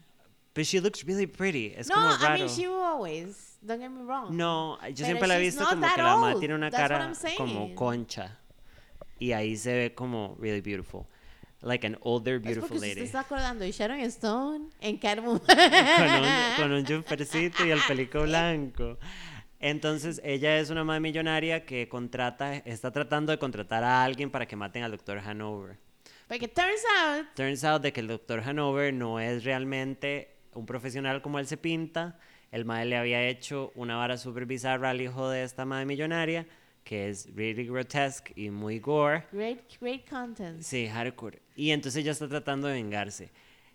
But 0.56 0.64
she 0.64 0.80
looks 0.80 1.04
really 1.04 1.26
pretty. 1.26 1.74
Es 1.76 1.86
no, 1.88 1.96
como 1.96 2.08
I 2.08 2.16
raro. 2.16 2.38
mean, 2.38 2.48
she 2.48 2.66
will 2.66 2.82
always. 2.82 3.58
Don't 3.60 3.78
get 3.78 3.90
me 3.90 4.02
wrong. 4.02 4.34
No, 4.34 4.78
yo 4.88 4.94
Pero 4.94 5.06
siempre 5.06 5.28
la 5.28 5.36
he 5.36 5.40
visto 5.40 5.64
como 5.66 5.86
que 5.94 6.02
la 6.02 6.16
madre 6.16 6.32
old. 6.32 6.40
tiene 6.40 6.54
una 6.54 6.70
That's 6.70 6.88
cara 6.88 7.12
como 7.36 7.74
concha. 7.74 8.38
Y 9.18 9.32
ahí 9.32 9.54
se 9.56 9.74
ve 9.74 9.94
como 9.94 10.34
really 10.40 10.62
beautiful. 10.62 11.06
Like 11.60 11.86
an 11.86 11.98
older 12.00 12.38
beautiful 12.38 12.78
lady. 12.80 12.94
se 12.94 13.04
está 13.04 13.20
acordando 13.20 13.64
de 13.64 13.72
Sharon 13.72 14.00
Stone 14.00 14.70
en 14.80 14.96
Catwoman. 14.96 15.40
con 16.56 16.72
un, 16.72 16.84
con 16.84 16.98
un 17.02 17.66
y 17.66 17.70
el 17.70 17.80
pelico 17.86 18.22
blanco. 18.22 18.98
Entonces, 19.58 20.20
ella 20.24 20.58
es 20.58 20.70
una 20.70 20.84
madre 20.84 21.00
millonaria 21.00 21.66
que 21.66 21.88
contrata, 21.88 22.56
está 22.56 22.92
tratando 22.92 23.32
de 23.32 23.38
contratar 23.38 23.84
a 23.84 24.04
alguien 24.04 24.30
para 24.30 24.46
que 24.46 24.56
maten 24.56 24.84
al 24.84 24.90
doctor 24.90 25.18
Hanover. 25.18 25.78
Porque 26.28 26.48
turns 26.48 26.82
out 26.98 27.26
Turns 27.34 27.64
out 27.64 27.82
de 27.82 27.92
que 27.92 28.00
el 28.00 28.08
doctor 28.08 28.40
Hanover 28.40 28.92
no 28.92 29.20
es 29.20 29.44
realmente 29.44 30.35
un 30.58 30.66
profesional 30.66 31.22
como 31.22 31.38
él 31.38 31.46
se 31.46 31.56
pinta. 31.56 32.18
El 32.50 32.64
madre 32.64 32.86
le 32.86 32.96
había 32.96 33.26
hecho 33.28 33.72
una 33.74 33.96
vara 33.96 34.16
super 34.16 34.46
bizarra 34.46 34.90
al 34.90 35.00
hijo 35.00 35.28
de 35.28 35.42
esta 35.42 35.64
madre 35.64 35.86
millonaria, 35.86 36.46
que 36.84 37.08
es 37.08 37.34
really 37.34 37.66
grotesque 37.66 38.32
y 38.36 38.50
muy 38.50 38.78
gore. 38.78 39.24
Great, 39.32 39.60
great 39.80 40.08
content. 40.08 40.62
Sí, 40.62 40.86
hardcore. 40.86 41.40
Y 41.56 41.70
entonces 41.70 42.02
ella 42.02 42.12
está 42.12 42.28
tratando 42.28 42.68
de 42.68 42.74
vengarse. 42.74 43.30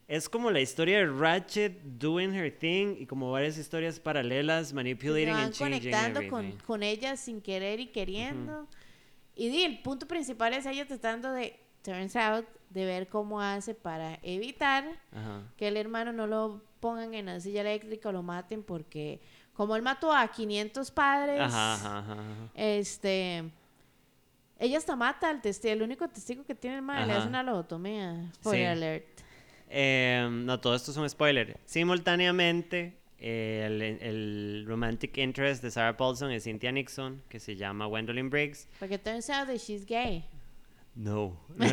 Es 0.08 0.28
como 0.28 0.52
la 0.52 0.60
historia 0.60 0.98
de 0.98 1.06
Ratchet 1.06 1.82
doing 1.84 2.34
her 2.34 2.52
thing 2.52 2.96
y 3.00 3.06
como 3.06 3.32
varias 3.32 3.58
historias 3.58 4.00
paralelas, 4.00 4.74
manipulating 4.74 5.34
van 5.34 5.44
and 5.44 5.54
changing 5.54 5.92
conectando 5.92 6.30
con, 6.30 6.52
con 6.66 6.84
ella 6.84 7.16
sin 7.16 7.42
querer 7.42 7.80
y 7.80 7.88
queriendo. 7.88 8.68
Y 9.36 9.50
di, 9.50 9.64
el 9.64 9.82
punto 9.82 10.08
principal 10.08 10.54
es 10.54 10.66
ella 10.66 10.86
tratando 10.86 11.32
de, 11.32 11.58
turns 11.82 12.16
out, 12.16 12.46
de 12.70 12.86
ver 12.86 13.08
cómo 13.08 13.42
hace 13.42 13.74
para 13.74 14.20
evitar 14.22 14.86
Ajá. 15.12 15.44
que 15.58 15.68
el 15.68 15.78
hermano 15.78 16.12
no 16.12 16.28
lo 16.28 16.62
pongan 16.82 17.14
en 17.14 17.28
la 17.28 17.40
silla 17.40 17.62
eléctrica 17.62 18.10
o 18.10 18.12
lo 18.12 18.22
maten 18.24 18.62
porque 18.64 19.22
como 19.54 19.76
él 19.78 19.82
mató 19.82 20.12
a 20.12 20.28
500 20.28 20.92
padres, 20.92 21.40
Ajá, 21.40 21.76
ajá, 21.76 22.00
ajá, 22.00 22.12
ajá. 22.14 22.34
este... 22.56 23.50
Ella 24.60 24.78
hasta 24.78 24.96
mata 24.96 25.28
al 25.30 25.42
testigo, 25.42 25.74
el 25.74 25.82
único 25.82 26.08
testigo 26.08 26.44
que 26.46 26.54
tiene 26.54 26.76
el 26.76 26.82
madre, 26.84 27.08
le 27.08 27.14
hace 27.14 27.28
una 27.28 27.42
lobotomía. 27.42 28.32
Spoiler 28.36 28.62
Sí. 28.62 28.66
alert. 28.84 29.06
Eh, 29.70 30.28
no, 30.30 30.60
todo 30.60 30.76
esto 30.76 30.92
es 30.92 30.98
un 30.98 31.10
spoiler. 31.10 31.58
Simultáneamente, 31.66 32.96
eh, 33.18 33.64
el, 33.66 33.82
el 33.82 34.66
romantic 34.68 35.18
interest 35.18 35.64
de 35.64 35.72
Sarah 35.72 35.98
Paulson 35.98 36.30
es 36.32 36.44
Cynthia 36.44 36.72
Nixon, 36.72 37.24
que 37.28 37.40
se 37.40 37.56
llama 37.56 37.88
Gwendolyn 37.88 38.30
Briggs. 38.30 38.68
Porque 38.80 39.00
turns 39.00 39.32
out 39.32 39.48
that 39.48 39.58
she's 39.58 39.84
gay. 39.86 40.26
No. 40.94 41.36
No. 41.58 41.66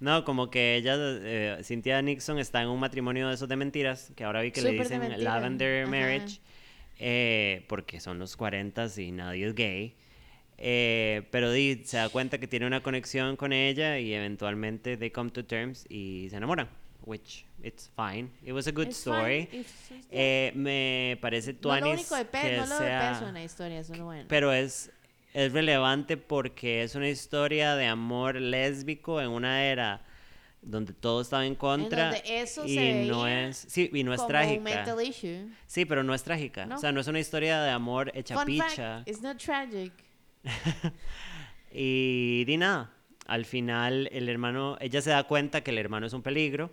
No, 0.00 0.24
como 0.24 0.50
que 0.50 0.76
ella, 0.76 0.96
eh, 0.98 1.58
Cynthia 1.62 2.00
Nixon 2.02 2.38
está 2.38 2.62
en 2.62 2.68
un 2.68 2.80
matrimonio 2.80 3.28
de 3.28 3.34
esos 3.34 3.48
de 3.48 3.56
mentiras, 3.56 4.10
que 4.16 4.24
ahora 4.24 4.40
vi 4.40 4.50
que 4.50 4.62
le 4.62 4.70
Súper 4.70 4.88
de 4.88 4.98
dicen. 5.08 5.24
Lavender 5.24 5.82
Ajá. 5.82 5.90
Marriage, 5.90 6.40
eh, 6.98 7.64
porque 7.68 8.00
son 8.00 8.18
los 8.18 8.36
40 8.36 8.86
y 8.96 9.12
nadie 9.12 9.46
es 9.46 9.54
gay. 9.54 9.94
Eh, 10.62 11.22
pero 11.30 11.52
di, 11.52 11.82
se 11.84 11.96
da 11.98 12.08
cuenta 12.10 12.38
que 12.38 12.46
tiene 12.46 12.66
una 12.66 12.82
conexión 12.82 13.36
con 13.36 13.52
ella 13.52 13.98
y 13.98 14.12
eventualmente 14.12 14.96
they 14.96 15.10
come 15.10 15.30
to 15.30 15.44
terms 15.44 15.86
y 15.88 16.28
se 16.30 16.36
enamoran, 16.36 16.68
which 17.06 17.44
it's 17.62 17.90
fine. 17.96 18.28
It 18.44 18.52
was 18.52 18.66
a 18.66 18.70
good 18.72 18.88
It's 18.88 18.98
story. 18.98 19.48
Eh, 20.10 20.52
me 20.54 21.16
parece 21.20 21.52
no 21.52 21.56
lo 21.56 21.60
tuanis 21.62 21.92
único 21.94 22.16
de 22.16 22.24
pe- 22.26 22.40
que 22.42 22.56
no 22.58 22.66
lo 22.66 22.74
de 22.78 22.86
sea- 22.86 23.12
peso 23.12 23.28
en 23.28 23.34
la 23.34 23.44
historia, 23.44 23.80
eso 23.80 23.92
es 23.94 23.98
lo 23.98 24.04
bueno. 24.06 24.24
pero 24.28 24.52
es, 24.52 24.90
es 25.32 25.52
relevante 25.52 26.16
porque 26.16 26.82
es 26.82 26.94
una 26.94 27.08
historia 27.08 27.74
de 27.76 27.86
amor 27.86 28.36
lésbico 28.40 29.20
en 29.20 29.28
una 29.30 29.64
era 29.64 30.02
donde 30.62 30.92
todo 30.92 31.22
estaba 31.22 31.46
en 31.46 31.54
contra 31.54 32.10
eso 32.18 32.66
y 32.66 32.74
se 32.74 33.04
no 33.06 33.26
es 33.26 33.56
sí 33.68 33.90
y 33.94 34.02
no 34.04 34.12
es 34.12 34.26
trágica 34.26 34.84
sí 35.66 35.84
pero 35.86 36.02
no 36.02 36.12
es 36.14 36.22
trágica 36.22 36.66
No. 36.66 36.76
o 36.76 36.78
sea 36.78 36.92
no 36.92 37.00
es 37.00 37.06
una 37.06 37.18
historia 37.20 37.62
de 37.62 37.70
amor 37.70 38.10
hecha 38.14 38.34
Fun 38.34 38.44
picha 38.44 38.66
fact, 38.98 39.08
it's 39.08 39.22
not 39.22 39.38
tragic. 39.38 39.92
y 41.72 42.44
di 42.44 42.56
nada 42.56 42.90
al 43.26 43.44
final 43.44 44.08
el 44.12 44.28
hermano 44.28 44.76
ella 44.80 45.00
se 45.00 45.10
da 45.10 45.22
cuenta 45.24 45.62
que 45.62 45.70
el 45.70 45.78
hermano 45.78 46.06
es 46.06 46.12
un 46.12 46.22
peligro 46.22 46.70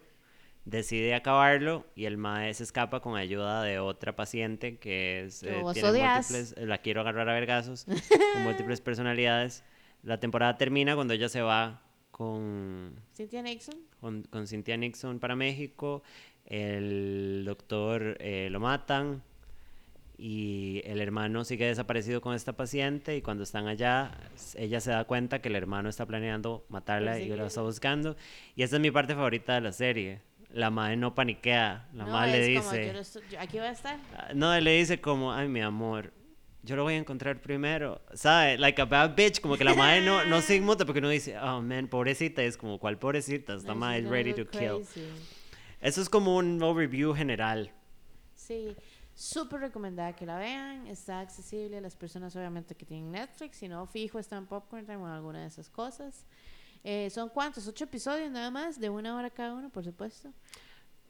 decide 0.67 1.15
acabarlo 1.15 1.85
y 1.95 2.05
el 2.05 2.17
mae 2.17 2.53
se 2.53 2.63
escapa 2.63 2.99
con 2.99 3.15
ayuda 3.15 3.63
de 3.63 3.79
otra 3.79 4.17
paciente 4.17 4.77
que 4.77 5.23
es 5.23 5.41
eh, 5.43 5.63
tiene 5.73 6.03
múltiples 6.03 6.55
la 6.57 6.79
quiero 6.79 6.99
agarrar 7.01 7.29
a 7.29 7.33
vergazos 7.33 7.85
con 7.85 8.43
múltiples 8.43 8.81
personalidades. 8.81 9.63
La 10.03 10.19
temporada 10.19 10.57
termina 10.57 10.95
cuando 10.95 11.13
ella 11.13 11.29
se 11.29 11.41
va 11.41 11.81
con 12.11 12.99
Cynthia 13.15 13.41
Nixon. 13.41 13.75
con, 14.01 14.23
con 14.23 14.45
Cynthia 14.45 14.75
Nixon 14.75 15.19
para 15.19 15.35
México, 15.35 16.03
el 16.45 17.43
doctor 17.45 18.17
eh, 18.19 18.49
lo 18.51 18.59
matan 18.59 19.23
y 20.17 20.81
el 20.83 20.99
hermano 20.99 21.45
sigue 21.45 21.67
desaparecido 21.67 22.19
con 22.21 22.33
esta 22.33 22.53
paciente 22.53 23.15
y 23.15 23.21
cuando 23.21 23.43
están 23.43 23.67
allá 23.67 24.11
ella 24.55 24.81
se 24.81 24.91
da 24.91 25.05
cuenta 25.05 25.39
que 25.41 25.47
el 25.47 25.55
hermano 25.55 25.87
está 25.89 26.05
planeando 26.05 26.65
matarla 26.69 27.19
y 27.19 27.29
la 27.29 27.45
está 27.45 27.61
buscando. 27.61 28.17
Y 28.55 28.63
esta 28.63 28.75
es 28.75 28.81
mi 28.81 28.91
parte 28.91 29.13
favorita 29.15 29.53
de 29.53 29.61
la 29.61 29.71
serie. 29.71 30.21
La 30.49 30.69
madre 30.69 30.95
no 30.95 31.13
paniquea, 31.13 31.87
la 31.93 32.05
no, 32.05 32.11
madre 32.11 32.31
le 32.39 32.53
es 32.55 32.59
como, 32.61 32.71
dice, 32.71 32.87
yo, 32.87 32.93
no 32.93 32.99
estoy- 32.99 33.23
yo 33.31 33.39
aquí 33.39 33.57
voy 33.57 33.67
a 33.67 33.71
estar. 33.71 33.99
Ah, 34.15 34.29
No, 34.33 34.57
le 34.59 34.71
dice 34.77 34.99
como, 35.01 35.33
ay, 35.33 35.47
mi 35.49 35.61
amor, 35.61 36.13
yo 36.63 36.75
lo 36.75 36.83
voy 36.83 36.93
a 36.93 36.97
encontrar 36.97 37.41
primero. 37.41 38.01
¿Sabe? 38.13 38.57
Like 38.57 38.81
a 38.81 38.85
bad 38.85 39.13
bitch, 39.15 39.41
como 39.41 39.57
que 39.57 39.63
la 39.65 39.73
madre 39.73 40.01
no, 40.01 40.23
no 40.25 40.41
se 40.41 40.55
inmuta 40.55 40.85
porque 40.85 40.99
uno 40.99 41.09
dice, 41.09 41.37
oh, 41.37 41.61
man, 41.61 41.87
pobrecita. 41.87 42.41
Es 42.43 42.55
como, 42.57 42.79
¿cuál 42.79 42.97
pobrecita? 42.97 43.55
Esta 43.55 43.73
No, 43.73 43.75
madre 43.79 44.01
gonna 44.01 44.11
ready 44.11 44.33
to 44.33 44.47
kill. 44.49 44.85
Eso 45.81 46.01
es 46.01 46.09
como 46.09 46.35
un 46.37 46.61
overview 46.63 47.13
general. 47.13 47.71
Sí, 48.33 48.75
súper 49.15 49.59
recomendada 49.59 50.15
que 50.15 50.25
la 50.25 50.37
vean. 50.39 50.87
Está 50.87 51.19
accesible 51.19 51.77
a 51.77 51.81
las 51.81 51.95
personas, 51.95 52.35
obviamente, 52.35 52.73
que 52.73 52.85
tienen 52.85 53.11
Netflix. 53.11 53.57
Si 53.57 53.67
no, 53.67 53.85
fijo, 53.85 54.17
está 54.17 54.37
en 54.37 54.45
Popcorn 54.45 54.85
Time 54.85 54.97
o 54.97 55.07
alguna 55.07 55.41
de 55.41 55.47
esas 55.47 55.69
cosas. 55.69 56.25
Eh, 56.83 57.09
¿Son 57.09 57.29
cuántos? 57.29 57.67
¿Ocho 57.67 57.83
episodios 57.85 58.31
nada 58.31 58.51
más? 58.51 58.79
De 58.79 58.89
una 58.89 59.15
hora 59.15 59.29
cada 59.29 59.53
uno, 59.53 59.69
por 59.69 59.83
supuesto. 59.83 60.31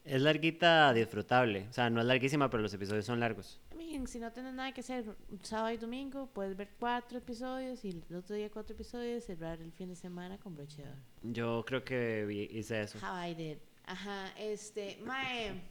Es 0.04 0.22
larguita, 0.22 0.94
disfrutable. 0.94 1.68
O 1.70 1.74
sea, 1.74 1.90
no 1.90 2.00
es 2.00 2.08
larguísima, 2.08 2.50
pero 2.50 2.64
los 2.64 2.74
episodios 2.74 3.06
son 3.06 3.20
largos. 3.20 3.60
Mean, 3.76 4.08
si 4.08 4.20
no 4.20 4.32
tienes 4.32 4.54
nada 4.54 4.72
que 4.72 4.80
hacer 4.80 5.04
sábado 5.44 5.72
y 5.72 5.78
domingo, 5.78 6.30
puedes 6.34 6.56
ver 6.56 6.70
cuatro 6.80 7.18
episodios 7.18 7.84
y 7.84 8.02
el 8.10 8.16
otro 8.16 8.36
día 8.36 8.50
cuatro 8.50 8.74
episodios, 8.74 9.26
cerrar 9.26 9.60
el 9.62 9.72
fin 9.74 9.90
de 9.90 9.96
semana 9.96 10.38
con 10.38 10.56
broche 10.56 10.82
de 10.82 10.90
oro. 10.90 11.02
Yo 11.24 11.64
creo 11.66 11.84
que 11.84 12.50
hice 12.52 12.84
eso. 12.84 12.98
How 13.00 13.30
I 13.30 13.36
did. 13.36 13.58
Ajá, 13.86 14.32
este, 14.38 14.98
mae. 15.04 15.62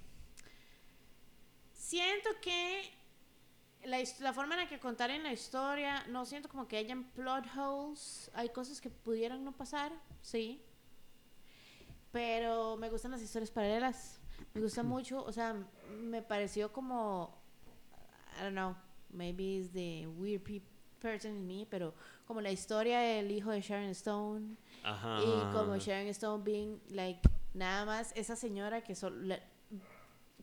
Siento 1.73 2.29
que 2.43 2.91
la, 3.87 3.99
la 4.21 4.33
forma 4.33 4.55
en 4.55 4.63
la 4.63 4.69
que 4.69 4.79
contaron 4.79 5.23
la 5.23 5.33
historia, 5.33 6.05
no 6.09 6.25
siento 6.27 6.49
como 6.49 6.67
que 6.69 6.77
hayan 6.77 7.05
plot 7.13 7.45
holes. 7.57 8.31
Hay 8.35 8.49
cosas 8.51 8.81
que 8.81 8.91
pudieran 8.91 9.45
no 9.45 9.53
pasar, 9.53 9.93
sí. 10.21 10.63
Pero 12.13 12.77
me 12.77 12.89
gustan 12.91 13.11
las 13.11 13.23
historias 13.23 13.51
paralelas. 13.51 14.21
Me 14.55 14.61
gusta 14.61 14.83
mucho, 14.83 15.23
o 15.25 15.33
sea, 15.33 15.55
me 16.01 16.23
pareció 16.23 16.73
como, 16.73 17.35
I 18.39 18.43
don't 18.43 18.53
know, 18.55 18.75
maybe 19.11 19.59
it's 19.59 19.73
the 19.73 20.07
weird 20.07 20.43
pe- 20.43 20.63
person 21.01 21.33
in 21.37 21.47
me, 21.47 21.67
pero 21.71 21.95
como 22.27 22.41
la 22.41 22.51
historia 22.51 23.01
del 23.01 23.31
hijo 23.31 23.51
de 23.51 23.61
Sharon 23.61 23.91
Stone. 23.91 24.57
Ajá. 24.83 25.19
Y 25.23 25.53
como 25.55 25.77
Sharon 25.77 26.07
Stone 26.09 26.43
being 26.45 26.81
like 26.91 27.21
nada 27.55 27.85
más 27.85 28.13
esa 28.15 28.37
señora 28.37 28.83
que 28.83 28.95
solo 28.95 29.35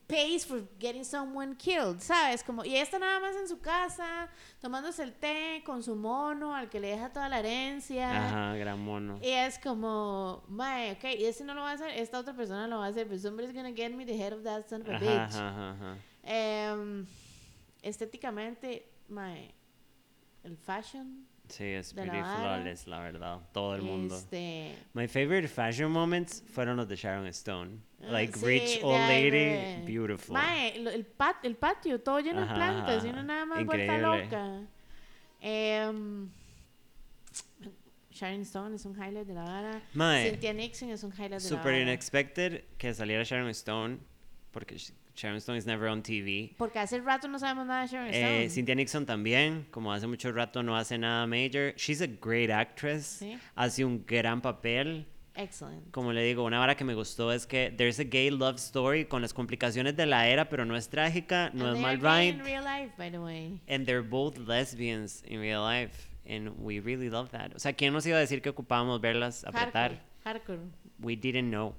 pays 0.07 0.45
for 0.45 0.61
getting 0.79 1.03
someone 1.03 1.55
killed, 1.55 1.99
¿sabes? 1.99 2.43
Como 2.43 2.63
y 2.63 2.75
ella 2.75 2.83
está 2.83 2.99
nada 2.99 3.19
más 3.19 3.35
en 3.35 3.47
su 3.47 3.59
casa 3.59 4.29
tomándose 4.61 5.03
el 5.03 5.13
té 5.13 5.63
con 5.65 5.81
su 5.81 5.95
mono 5.95 6.53
al 6.53 6.69
que 6.69 6.79
le 6.79 6.89
deja 6.89 7.11
toda 7.11 7.29
la 7.29 7.39
herencia. 7.39 8.27
Ajá, 8.27 8.55
gran 8.55 8.79
mono. 8.79 9.19
Y 9.21 9.29
es 9.29 9.57
como, 9.59 10.43
mae, 10.47 10.93
ok, 10.93 11.03
y 11.19 11.25
ese 11.25 11.43
no 11.43 11.53
lo 11.53 11.61
va 11.61 11.71
a 11.71 11.73
hacer, 11.73 11.89
esta 11.91 12.19
otra 12.19 12.33
persona 12.33 12.67
lo 12.67 12.79
va 12.79 12.85
a 12.85 12.89
hacer, 12.89 13.07
but 13.07 13.19
somebody's 13.19 13.53
gonna 13.53 13.71
get 13.71 13.91
me 13.91 14.05
the 14.05 14.17
head 14.17 14.33
of 14.33 14.43
that 14.43 14.67
son 14.69 14.81
of 14.81 14.89
a 14.89 14.99
bitch. 14.99 15.35
ajá, 15.35 15.71
ajá. 15.71 15.97
Em, 16.23 17.05
estéticamente, 17.81 18.87
mae, 19.09 19.53
el 20.43 20.57
fashion, 20.57 21.27
Sí, 21.53 21.65
es 21.65 21.93
de 21.93 22.01
pretty 22.01 22.17
flawless, 22.17 22.87
la 22.87 22.99
verdad. 22.99 23.39
Todo 23.51 23.75
el 23.75 23.83
mundo. 23.83 24.15
este, 24.17 24.75
My 24.93 25.07
favorite 25.07 25.47
fashion 25.47 25.91
moments 25.91 26.43
fueron 26.51 26.77
los 26.77 26.87
de 26.87 26.95
Sharon 26.95 27.27
Stone. 27.27 27.77
Ah, 28.01 28.07
Like 28.11 28.37
sí, 28.39 28.45
rich 28.45 28.79
old 28.81 28.99
lady, 29.07 29.85
beautiful. 29.85 30.33
Mae, 30.33 30.75
el, 30.75 31.05
pat- 31.05 31.43
el 31.45 31.55
patio 31.55 31.99
todo 32.01 32.19
lleno 32.21 32.41
Ajá, 32.41 32.53
de 32.53 32.55
plantas 32.55 33.05
y 33.05 33.09
uno 33.09 33.21
nada 33.23 33.45
más 33.45 33.61
increíble. 33.61 33.99
vuelta 34.01 34.23
loca. 34.25 34.67
Em, 35.41 36.29
Sharon 38.11 38.41
Stone 38.41 38.75
es 38.75 38.85
un 38.85 38.93
highlight 38.95 39.27
de 39.27 39.33
la 39.33 39.43
vara. 39.43 39.81
Mae, 39.93 40.29
Cynthia 40.31 40.53
Nixon 40.53 40.89
es 40.89 41.03
un 41.03 41.11
highlight 41.11 41.29
de 41.31 41.35
la 41.35 41.39
super 41.41 41.71
vara. 41.73 41.83
unexpected 41.83 42.63
que 42.77 42.93
saliera 42.93 43.23
Sharon 43.23 43.49
Stone, 43.49 43.99
porque 44.51 44.77
Sharon 45.15 45.37
Stone 45.37 45.57
is 45.57 45.65
never 45.65 45.87
on 45.87 46.01
TV. 46.01 46.55
Porque 46.57 46.79
hace 46.79 46.99
rato 46.99 47.27
no 47.27 47.37
sabemos 47.39 47.67
nada 47.67 47.81
de 47.83 47.87
Sharon 47.87 48.07
Eh, 48.09 48.45
Stone. 48.45 48.49
Cynthia 48.49 48.75
Nixon 48.75 49.05
también, 49.05 49.67
como 49.71 49.91
hace 49.93 50.07
mucho 50.07 50.31
rato 50.31 50.63
no 50.63 50.75
hace 50.75 50.97
nada 50.97 51.27
major. 51.27 51.73
She's 51.75 52.01
a 52.01 52.07
great 52.07 52.49
actress. 52.49 53.05
Sí. 53.19 53.37
Hace 53.55 53.85
un 53.85 54.03
gran 54.05 54.41
papel. 54.41 55.05
Excellent. 55.35 55.89
Como 55.91 56.13
le 56.13 56.23
digo, 56.23 56.43
una 56.43 56.59
vara 56.59 56.75
que 56.75 56.83
me 56.83 56.93
gustó 56.93 57.31
es 57.31 57.47
que 57.47 57.71
there's 57.75 57.99
a 57.99 58.03
gay 58.03 58.29
love 58.29 58.57
story 58.57 59.05
con 59.05 59.21
las 59.23 59.33
complicaciones 59.33 59.95
de 59.95 60.05
la 60.05 60.27
era, 60.27 60.47
pero 60.47 60.63
no 60.63 60.75
es 60.75 60.89
trágica, 60.89 61.49
no 61.53 61.67
And 61.69 61.77
es 61.77 61.81
mal 61.81 61.99
right. 62.01 62.35
in 62.35 62.43
real 62.43 62.63
life, 62.63 62.93
by 62.97 63.09
the 63.09 63.17
way. 63.19 63.59
And 63.67 63.85
they're 63.87 64.03
both 64.07 64.37
lesbians 64.37 65.23
in 65.25 65.39
real 65.41 65.61
life. 65.63 66.07
And 66.27 66.51
we 66.59 66.79
really 66.79 67.09
love 67.09 67.29
that. 67.31 67.53
O 67.55 67.59
sea, 67.59 67.73
¿quién 67.73 67.93
nos 67.93 68.05
iba 68.05 68.17
a 68.17 68.19
decir 68.19 68.41
que 68.43 68.49
ocupábamos 68.49 69.01
verlas 69.01 69.43
apretar? 69.43 69.99
Hardcore. 70.23 70.59
Hardcore. 70.59 70.59
We 70.99 71.15
didn't 71.15 71.49
know. 71.49 71.73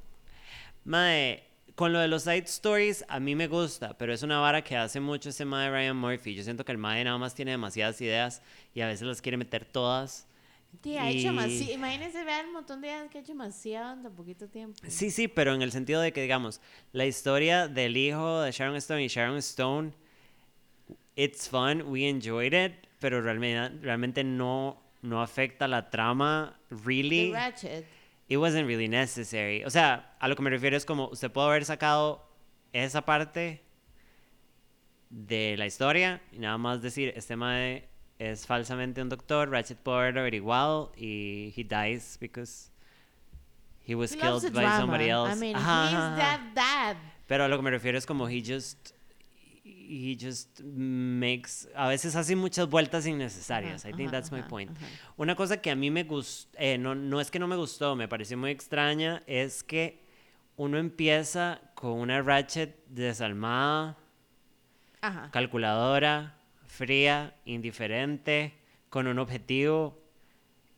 Mae, 0.84 1.42
con 1.74 1.92
lo 1.92 1.98
de 1.98 2.08
los 2.08 2.22
side 2.22 2.44
stories, 2.44 3.04
a 3.08 3.18
mí 3.20 3.34
me 3.34 3.48
gusta, 3.48 3.96
pero 3.98 4.12
es 4.12 4.22
una 4.22 4.38
vara 4.38 4.62
que 4.62 4.76
hace 4.76 5.00
mucho 5.00 5.30
ese 5.30 5.44
mae 5.44 5.70
Ryan 5.70 5.96
Murphy. 5.96 6.34
Yo 6.34 6.42
siento 6.44 6.64
que 6.64 6.72
el 6.72 6.78
mae 6.78 7.02
nada 7.04 7.18
más 7.18 7.34
tiene 7.34 7.50
demasiadas 7.50 8.00
ideas 8.00 8.42
y 8.74 8.80
a 8.80 8.86
veces 8.86 9.06
las 9.06 9.20
quiere 9.20 9.36
meter 9.36 9.64
todas. 9.64 10.26
Tía, 10.80 11.04
ha 11.04 11.10
hecho 11.10 11.28
Y- 11.28 11.30
más. 11.30 11.50
Imagínense, 11.50 12.24
vean 12.24 12.46
el 12.46 12.52
montón 12.52 12.80
de 12.80 12.88
ideas 12.88 13.08
que 13.10 13.18
ha 13.18 13.20
hecho 13.20 13.32
demasiado 13.32 13.94
en 13.94 14.02
tan 14.02 14.12
poquito 14.14 14.48
tiempo. 14.48 14.76
Sí, 14.88 15.10
sí, 15.10 15.28
pero 15.28 15.54
en 15.54 15.62
el 15.62 15.70
sentido 15.72 16.00
de 16.00 16.12
que, 16.12 16.20
digamos, 16.22 16.60
la 16.92 17.06
historia 17.06 17.68
del 17.68 17.96
hijo 17.96 18.40
de 18.42 18.50
Sharon 18.52 18.76
Stone 18.76 19.04
y 19.04 19.08
Sharon 19.08 19.36
Stone, 19.38 19.92
it's 21.16 21.48
fun, 21.48 21.82
we 21.88 22.08
enjoyed 22.08 22.52
it, 22.52 22.72
pero 23.00 23.20
realmente, 23.22 23.78
realmente 23.82 24.24
no, 24.24 24.80
no 25.02 25.22
afecta 25.22 25.68
la 25.68 25.90
trama, 25.90 26.56
The 26.70 26.76
really. 26.84 27.32
Ratchet. 27.32 27.84
It 28.28 28.38
wasn't 28.38 28.66
really 28.66 28.88
necessary. 28.88 29.64
O 29.64 29.70
sea, 29.70 30.14
a 30.18 30.28
lo 30.28 30.34
que 30.36 30.42
me 30.42 30.50
refiero 30.50 30.76
es 30.76 30.84
como, 30.84 31.08
usted 31.08 31.30
puede 31.30 31.48
haber 31.48 31.64
sacado 31.64 32.22
esa 32.72 33.02
parte 33.02 33.60
de 35.10 35.56
la 35.58 35.66
historia 35.66 36.20
y 36.32 36.38
nada 36.38 36.58
más 36.58 36.80
decir, 36.82 37.12
este 37.16 37.36
mae 37.36 37.88
es 38.18 38.46
falsamente 38.46 39.02
un 39.02 39.08
doctor, 39.08 39.50
Ratchet 39.50 39.78
puede 39.78 39.98
haberlo 39.98 40.20
averiguado 40.20 40.92
y 40.96 41.52
he 41.56 41.64
dies 41.64 42.16
because 42.20 42.70
he 43.86 43.94
was 43.94 44.12
He 44.12 44.18
killed 44.18 44.42
by 44.52 44.62
drama. 44.62 44.78
somebody 44.80 45.08
else. 45.10 45.32
I 45.32 45.36
mean, 45.38 45.56
Ajá, 45.56 45.88
he's 45.88 45.94
ajá, 45.98 46.16
that 46.16 46.40
dad. 46.54 46.96
Pero 47.26 47.44
a 47.44 47.48
lo 47.48 47.56
que 47.56 47.62
me 47.62 47.70
refiero 47.70 47.98
es 47.98 48.06
como 48.06 48.26
he 48.28 48.40
just 48.42 48.92
he 49.86 50.16
just 50.18 50.60
makes 50.60 51.68
a 51.74 51.88
veces 51.88 52.14
hace 52.16 52.34
muchas 52.36 52.68
vueltas 52.68 53.06
innecesarias. 53.06 53.84
Ajá, 53.84 53.90
I 53.90 53.92
think 53.96 54.08
ajá, 54.08 54.12
that's 54.12 54.32
my 54.32 54.42
point. 54.42 54.70
Una 55.16 55.34
cosa 55.34 55.60
que 55.60 55.70
a 55.70 55.76
mí 55.76 55.90
me 55.90 56.04
gustó, 56.04 56.58
no, 56.78 56.94
no 56.94 57.20
es 57.20 57.30
que 57.30 57.38
no 57.38 57.46
me 57.46 57.56
gustó, 57.56 57.94
me 57.96 58.08
pareció 58.08 58.36
muy 58.38 58.50
extraña, 58.50 59.22
es 59.26 59.62
que 59.62 60.02
uno 60.56 60.78
empieza 60.78 61.60
con 61.74 61.92
una 61.92 62.22
Ratchet 62.22 62.76
desalmada, 62.86 63.96
Ajá. 65.00 65.30
calculadora, 65.32 66.36
fría, 66.66 67.34
indiferente, 67.44 68.54
con 68.88 69.06
un 69.06 69.18
objetivo 69.18 69.98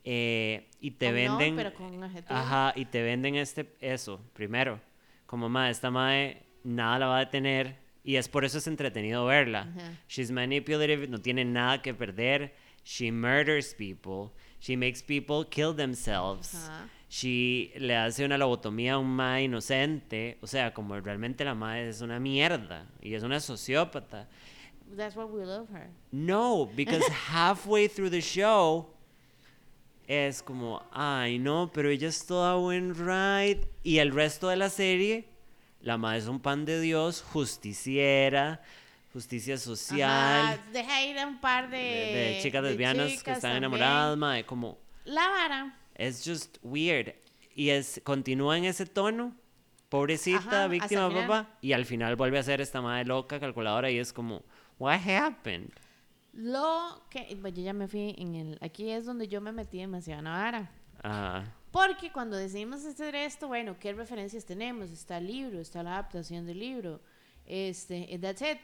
eh, 0.03 0.67
y 0.81 0.91
te 0.91 1.07
O 1.07 1.11
no, 1.11 1.15
venden 1.15 1.55
pero 1.55 1.73
con 1.73 1.93
un 1.95 2.03
adjetivo. 2.03 2.39
ajá 2.39 2.73
y 2.75 2.85
te 2.85 3.01
venden 3.03 3.35
este 3.35 3.75
eso 3.81 4.21
primero 4.33 4.79
como 5.25 5.49
madre 5.49 5.71
esta 5.71 5.91
madre 5.91 6.43
nada 6.63 6.97
la 6.99 7.07
va 7.07 7.17
a 7.17 7.19
detener 7.19 7.75
y 8.07 8.15
es 8.15 8.29
por 8.29 8.45
eso 8.45 8.59
es 8.59 8.67
entretenido 8.67 9.25
verla. 9.25 9.67
She's 10.07 10.31
manipulative 10.31 11.09
no 11.09 11.19
tiene 11.19 11.43
nada 11.43 11.81
que 11.81 11.93
perder. 11.93 12.53
She 12.85 13.11
murders 13.11 13.73
people. 13.73 14.31
She 14.61 14.77
makes 14.77 15.03
people 15.03 15.45
kill 15.45 15.75
themselves. 15.75 16.71
She 17.09 17.73
le 17.75 17.97
hace 17.97 18.23
una 18.23 18.37
lobotomía 18.37 18.93
a 18.93 18.97
un 18.97 19.09
mae 19.09 19.43
inocente. 19.43 20.37
O 20.41 20.47
sea 20.47 20.73
como 20.73 20.97
realmente 21.01 21.43
la 21.43 21.53
madre 21.53 21.89
es 21.89 21.99
una 21.99 22.17
mierda 22.17 22.87
y 23.01 23.13
es 23.13 23.23
una 23.23 23.41
sociópata. 23.41 24.29
That's 24.95 25.17
why 25.17 25.25
we 25.25 25.45
love 25.45 25.67
her. 25.73 25.89
no, 26.13 26.65
because 26.77 27.03
halfway 27.29 27.89
through 27.89 28.11
the 28.11 28.21
show, 28.21 28.87
es 30.07 30.41
como, 30.41 30.81
ay 30.93 31.39
no, 31.39 31.69
pero 31.73 31.89
ella 31.89 32.07
es 32.07 32.25
toda 32.25 32.55
buen 32.55 32.95
right. 32.95 33.65
Y 33.83 33.97
el 33.97 34.13
resto 34.13 34.47
de 34.47 34.55
la 34.55 34.69
serie, 34.69 35.27
la 35.81 35.97
madre 35.97 36.19
es 36.19 36.27
un 36.27 36.39
pan 36.39 36.65
de 36.65 36.79
Dios, 36.81 37.21
justiciera, 37.33 38.61
justicia 39.13 39.57
social. 39.57 40.09
Ajá, 40.45 40.63
deja 40.71 41.03
ir 41.05 41.17
a 41.19 41.27
un 41.27 41.39
par 41.39 41.69
de, 41.69 41.77
de, 41.77 42.33
de 42.35 42.39
chicas 42.41 42.63
lesbianas 42.63 43.05
que 43.11 43.17
chicas 43.17 43.37
están 43.37 43.51
también. 43.61 43.63
enamoradas, 43.73 44.17
mae, 44.17 44.45
como, 44.45 44.77
La 45.05 45.27
vara. 45.29 45.77
es 45.95 46.23
just 46.25 46.57
weird. 46.61 47.13
Y 47.55 47.69
es, 47.69 48.01
continúa 48.03 48.57
en 48.57 48.65
ese 48.65 48.85
tono, 48.85 49.35
pobrecita, 49.89 50.39
Ajá, 50.65 50.67
víctima, 50.67 51.09
papá, 51.11 51.57
y 51.61 51.73
al 51.73 51.85
final 51.85 52.15
vuelve 52.15 52.37
a 52.37 52.43
ser 52.43 52.61
esta 52.61 52.81
madre 52.81 53.05
loca, 53.05 53.39
calculadora, 53.39 53.89
y 53.89 53.97
es 53.97 54.13
como, 54.13 54.43
what 54.77 54.99
happened? 55.07 55.71
Lo 56.33 57.03
que. 57.09 57.35
Pues 57.41 57.53
yo 57.55 57.63
ya 57.63 57.73
me 57.73 57.87
fui 57.87 58.13
en 58.19 58.35
el. 58.35 58.57
Aquí 58.61 58.91
es 58.91 59.05
donde 59.05 59.27
yo 59.27 59.41
me 59.41 59.51
metí 59.51 59.79
demasiado 59.79 60.19
en 60.19 60.25
la 60.25 60.31
vara. 60.31 60.71
Ajá. 61.01 61.51
Porque 61.71 62.11
cuando 62.11 62.37
decidimos 62.37 62.85
hacer 62.85 63.13
esto, 63.15 63.47
bueno, 63.47 63.77
¿qué 63.79 63.93
referencias 63.93 64.45
tenemos? 64.45 64.89
Está 64.89 65.17
el 65.17 65.27
libro, 65.27 65.59
está 65.59 65.83
la 65.83 65.93
adaptación 65.93 66.45
del 66.45 66.59
libro. 66.59 67.01
Este, 67.45 68.07
and 68.13 68.21
that's 68.21 68.41
it. 68.41 68.57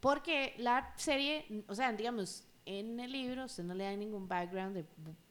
Porque 0.00 0.54
la 0.58 0.92
serie, 0.96 1.64
o 1.66 1.74
sea, 1.74 1.92
digamos, 1.92 2.44
en 2.64 3.00
el 3.00 3.10
libro 3.10 3.44
usted 3.46 3.64
no 3.64 3.74
le 3.74 3.84
da 3.84 3.96
ningún 3.96 4.28
background 4.28 4.76
de 4.76 4.84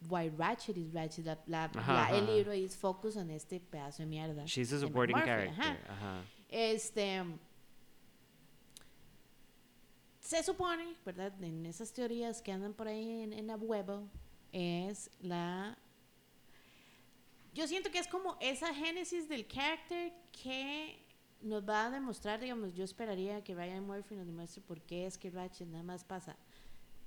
why 0.08 0.28
Ratchet 0.30 0.76
is 0.76 0.92
Ratchet. 0.92 1.24
La, 1.24 1.38
la- 1.46 1.64
Ajá, 1.64 1.92
la- 1.94 2.10
el 2.18 2.24
ajá. 2.24 2.32
libro 2.32 2.52
is 2.54 2.76
focus 2.76 3.16
en 3.16 3.30
este 3.30 3.60
pedazo 3.60 4.02
de 4.02 4.06
mierda. 4.06 4.44
She's 4.44 4.72
a 4.72 4.78
supporting 4.80 5.16
character. 5.16 5.50
ajá. 5.60 5.78
Ajá. 5.88 6.22
Este. 6.48 7.22
Se 10.20 10.42
supone, 10.42 10.94
¿verdad? 11.06 11.32
En 11.42 11.64
esas 11.64 11.92
teorías 11.92 12.42
que 12.42 12.52
andan 12.52 12.74
por 12.74 12.88
ahí 12.88 13.22
en, 13.22 13.32
en 13.32 13.46
la 13.46 13.56
web, 13.56 13.86
es 14.52 15.10
la. 15.20 15.78
Yo 17.58 17.66
siento 17.66 17.90
que 17.90 17.98
es 17.98 18.06
como 18.06 18.36
esa 18.40 18.72
génesis 18.72 19.28
del 19.28 19.48
character 19.48 20.12
que 20.30 20.96
nos 21.42 21.68
va 21.68 21.86
a 21.86 21.90
demostrar, 21.90 22.38
digamos, 22.38 22.72
yo 22.72 22.84
esperaría 22.84 23.42
que 23.42 23.52
Ryan 23.52 23.84
Murphy 23.84 24.14
nos 24.14 24.26
demuestre 24.28 24.62
por 24.62 24.80
qué 24.82 25.06
es 25.06 25.18
que 25.18 25.28
Ratchet 25.28 25.66
nada 25.66 25.82
más 25.82 26.04
pasa 26.04 26.36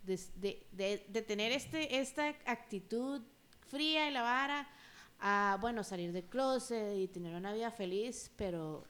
de, 0.04 0.20
de, 0.36 0.68
de- 0.74 1.06
de 1.08 1.22
tener 1.22 1.54
este, 1.54 2.02
esta 2.02 2.28
actitud 2.46 3.22
fría 3.70 4.10
y 4.10 4.12
la 4.12 4.24
vara 4.24 4.68
a, 5.22 5.58
bueno, 5.62 5.86
salir 5.86 6.12
del 6.12 6.26
closet 6.26 6.98
y 6.98 7.08
tener 7.08 7.34
una 7.34 7.54
vida 7.54 7.72
feliz, 7.72 8.30
pero 8.36 8.84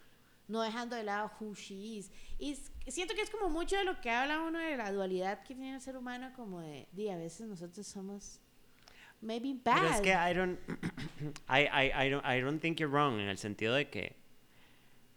no 0.48 0.64
dejando 0.64 0.96
de 0.96 1.04
lado 1.04 1.30
who 1.40 1.54
she 1.54 1.76
is. 1.76 2.12
Y 2.40 2.56
siento 2.88 3.14
que 3.14 3.22
es 3.22 3.30
como 3.30 3.50
mucho 3.50 3.76
de 3.78 3.84
lo 3.84 4.02
que 4.02 4.10
habla 4.10 4.42
uno 4.42 4.58
de 4.58 4.78
la 4.78 4.92
dualidad 4.92 5.44
que 5.44 5.54
tiene 5.54 5.76
el 5.76 5.82
ser 5.82 5.96
humano, 5.96 6.32
como 6.36 6.60
de, 6.62 6.88
di, 6.92 7.08
a 7.10 7.18
veces 7.18 7.46
nosotros 7.48 7.86
somos 7.86 8.40
maybe 9.22 9.54
bad. 9.54 9.76
Pero 9.76 9.90
es 9.90 10.02
que 10.02 10.14
I 10.14 10.34
don't, 10.34 10.60
I, 11.50 11.68
I, 11.68 12.06
I, 12.06 12.10
don't, 12.10 12.26
I 12.26 12.42
don't 12.42 12.60
think 12.60 12.80
you're 12.80 12.92
wrong 12.92 13.20
en 13.20 13.28
el 13.28 13.38
sentido 13.38 13.76
de 13.76 13.90
que 13.90 14.16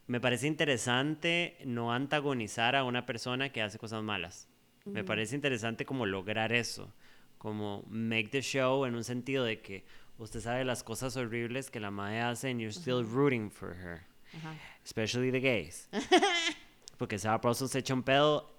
me 0.07 0.21
parece 0.21 0.47
interesante 0.47 1.57
no 1.65 1.93
antagonizar 1.93 2.77
a 2.77 2.85
una 2.85 3.07
persona 3.07 3.51
que 3.51 3.63
hace 3.63 3.79
cosas 3.79 4.03
malas. 4.03 4.49
Me 4.85 5.03
parece 5.03 5.35
interesante 5.35 5.87
como 5.87 6.05
lograr 6.05 6.53
eso, 6.53 6.93
como 7.39 7.85
make 7.89 8.29
the 8.29 8.43
show 8.43 8.85
en 8.85 8.95
un 8.95 9.03
sentido 9.03 9.43
de 9.43 9.63
que 9.63 9.87
usted 10.19 10.41
sabe 10.41 10.63
las 10.63 10.83
cosas 10.83 11.17
horribles 11.17 11.71
que 11.71 11.81
la 11.81 11.91
madre 11.91 12.21
hace 12.21 12.51
and 12.51 12.61
you're 12.61 12.71
still 12.71 13.03
rooting 13.03 13.51
for 13.51 13.71
her, 13.71 14.03
Ajá. 14.37 14.55
especially 14.85 15.31
the 15.31 15.41
gays. 15.41 15.89
Porque 16.99 17.19
Sarah 17.19 17.41
Paulson 17.41 17.67
se 17.67 17.79
echa 17.79 17.95
un 17.95 18.03
pedo 18.03 18.51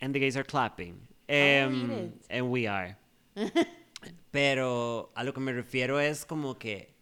and 0.00 0.12
the 0.12 0.18
gays 0.18 0.36
are 0.36 0.44
clapping. 0.44 1.06
It. 1.28 2.12
and 2.28 2.50
we 2.50 2.66
are. 2.66 2.96
Pero 4.30 5.10
a 5.14 5.24
lo 5.24 5.32
que 5.34 5.40
me 5.40 5.52
refiero 5.52 5.98
es 6.00 6.24
como 6.24 6.58
que 6.58 6.94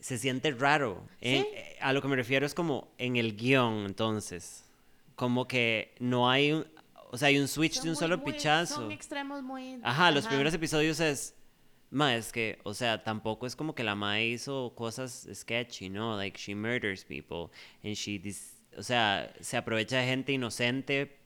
se 0.00 0.18
siente 0.18 0.50
raro. 0.52 1.02
Sí. 1.20 1.28
eh, 1.52 1.76
a 1.80 1.92
lo 1.92 2.00
que 2.02 2.08
me 2.08 2.16
refiero 2.16 2.46
es 2.46 2.54
como 2.54 2.92
en 2.98 3.16
el 3.16 3.36
guion, 3.36 3.84
entonces. 3.86 4.64
Como 5.16 5.46
que 5.48 5.94
no 5.98 6.30
hay 6.30 6.52
un... 6.52 6.66
O 7.10 7.16
sea, 7.16 7.28
hay 7.28 7.38
un 7.38 7.48
switch 7.48 7.74
Son 7.74 7.84
de 7.84 7.88
un 7.90 7.94
muy- 7.94 7.98
solo 8.00 8.18
muy- 8.18 8.32
pichazo. 8.32 8.74
Son 8.76 8.92
extremos 8.92 9.42
muy... 9.42 9.80
Ajá, 9.82 10.10
los 10.10 10.26
primeros 10.26 10.52
episodios 10.54 11.00
es... 11.00 11.34
Ma, 11.90 12.14
es 12.14 12.32
que, 12.32 12.58
o 12.64 12.74
sea, 12.74 13.02
tampoco 13.02 13.46
es 13.46 13.56
como 13.56 13.74
que 13.74 13.82
la 13.82 13.94
ma 13.94 14.20
hizo 14.20 14.74
cosas 14.76 15.26
sketchy, 15.32 15.88
¿no? 15.88 16.16
Like, 16.18 16.38
she 16.38 16.54
murders 16.54 17.02
people. 17.04 17.48
And 17.82 17.94
she, 17.94 18.20
dis- 18.20 18.58
o 18.76 18.82
sea, 18.82 19.32
se 19.40 19.56
aprovecha 19.56 19.96
de 19.98 20.04
gente 20.06 20.32
inocente 20.32 21.16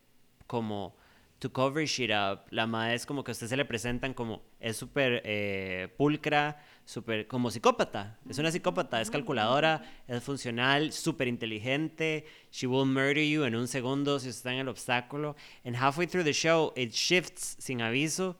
como 0.47 0.95
to 1.42 1.50
cover 1.50 1.85
shit 1.85 2.12
up. 2.12 2.46
La 2.50 2.68
ma 2.68 2.94
es 2.94 3.05
como 3.05 3.24
que 3.24 3.33
a 3.33 3.35
usted 3.35 3.48
se 3.48 3.57
le 3.57 3.64
presentan 3.64 4.14
como, 4.14 4.42
es 4.61 4.76
súper 4.76 5.22
eh, 5.24 5.92
pulcra, 5.96 6.64
súper, 6.85 7.26
como 7.26 7.50
psicópata. 7.50 8.20
Es 8.28 8.38
una 8.38 8.52
psicópata, 8.52 9.00
es 9.00 9.11
calculadora, 9.11 9.83
es 10.07 10.22
funcional, 10.22 10.92
súper 10.92 11.26
inteligente. 11.26 12.26
She 12.52 12.68
will 12.68 12.87
murder 12.87 13.28
you 13.28 13.42
en 13.42 13.57
un 13.57 13.66
segundo 13.66 14.20
si 14.20 14.28
está 14.28 14.52
en 14.52 14.61
el 14.61 14.68
obstáculo. 14.68 15.35
And 15.64 15.74
halfway 15.74 16.07
through 16.07 16.24
the 16.24 16.33
show, 16.33 16.72
it 16.76 16.92
shifts 16.92 17.57
sin 17.59 17.83
aviso 17.83 18.37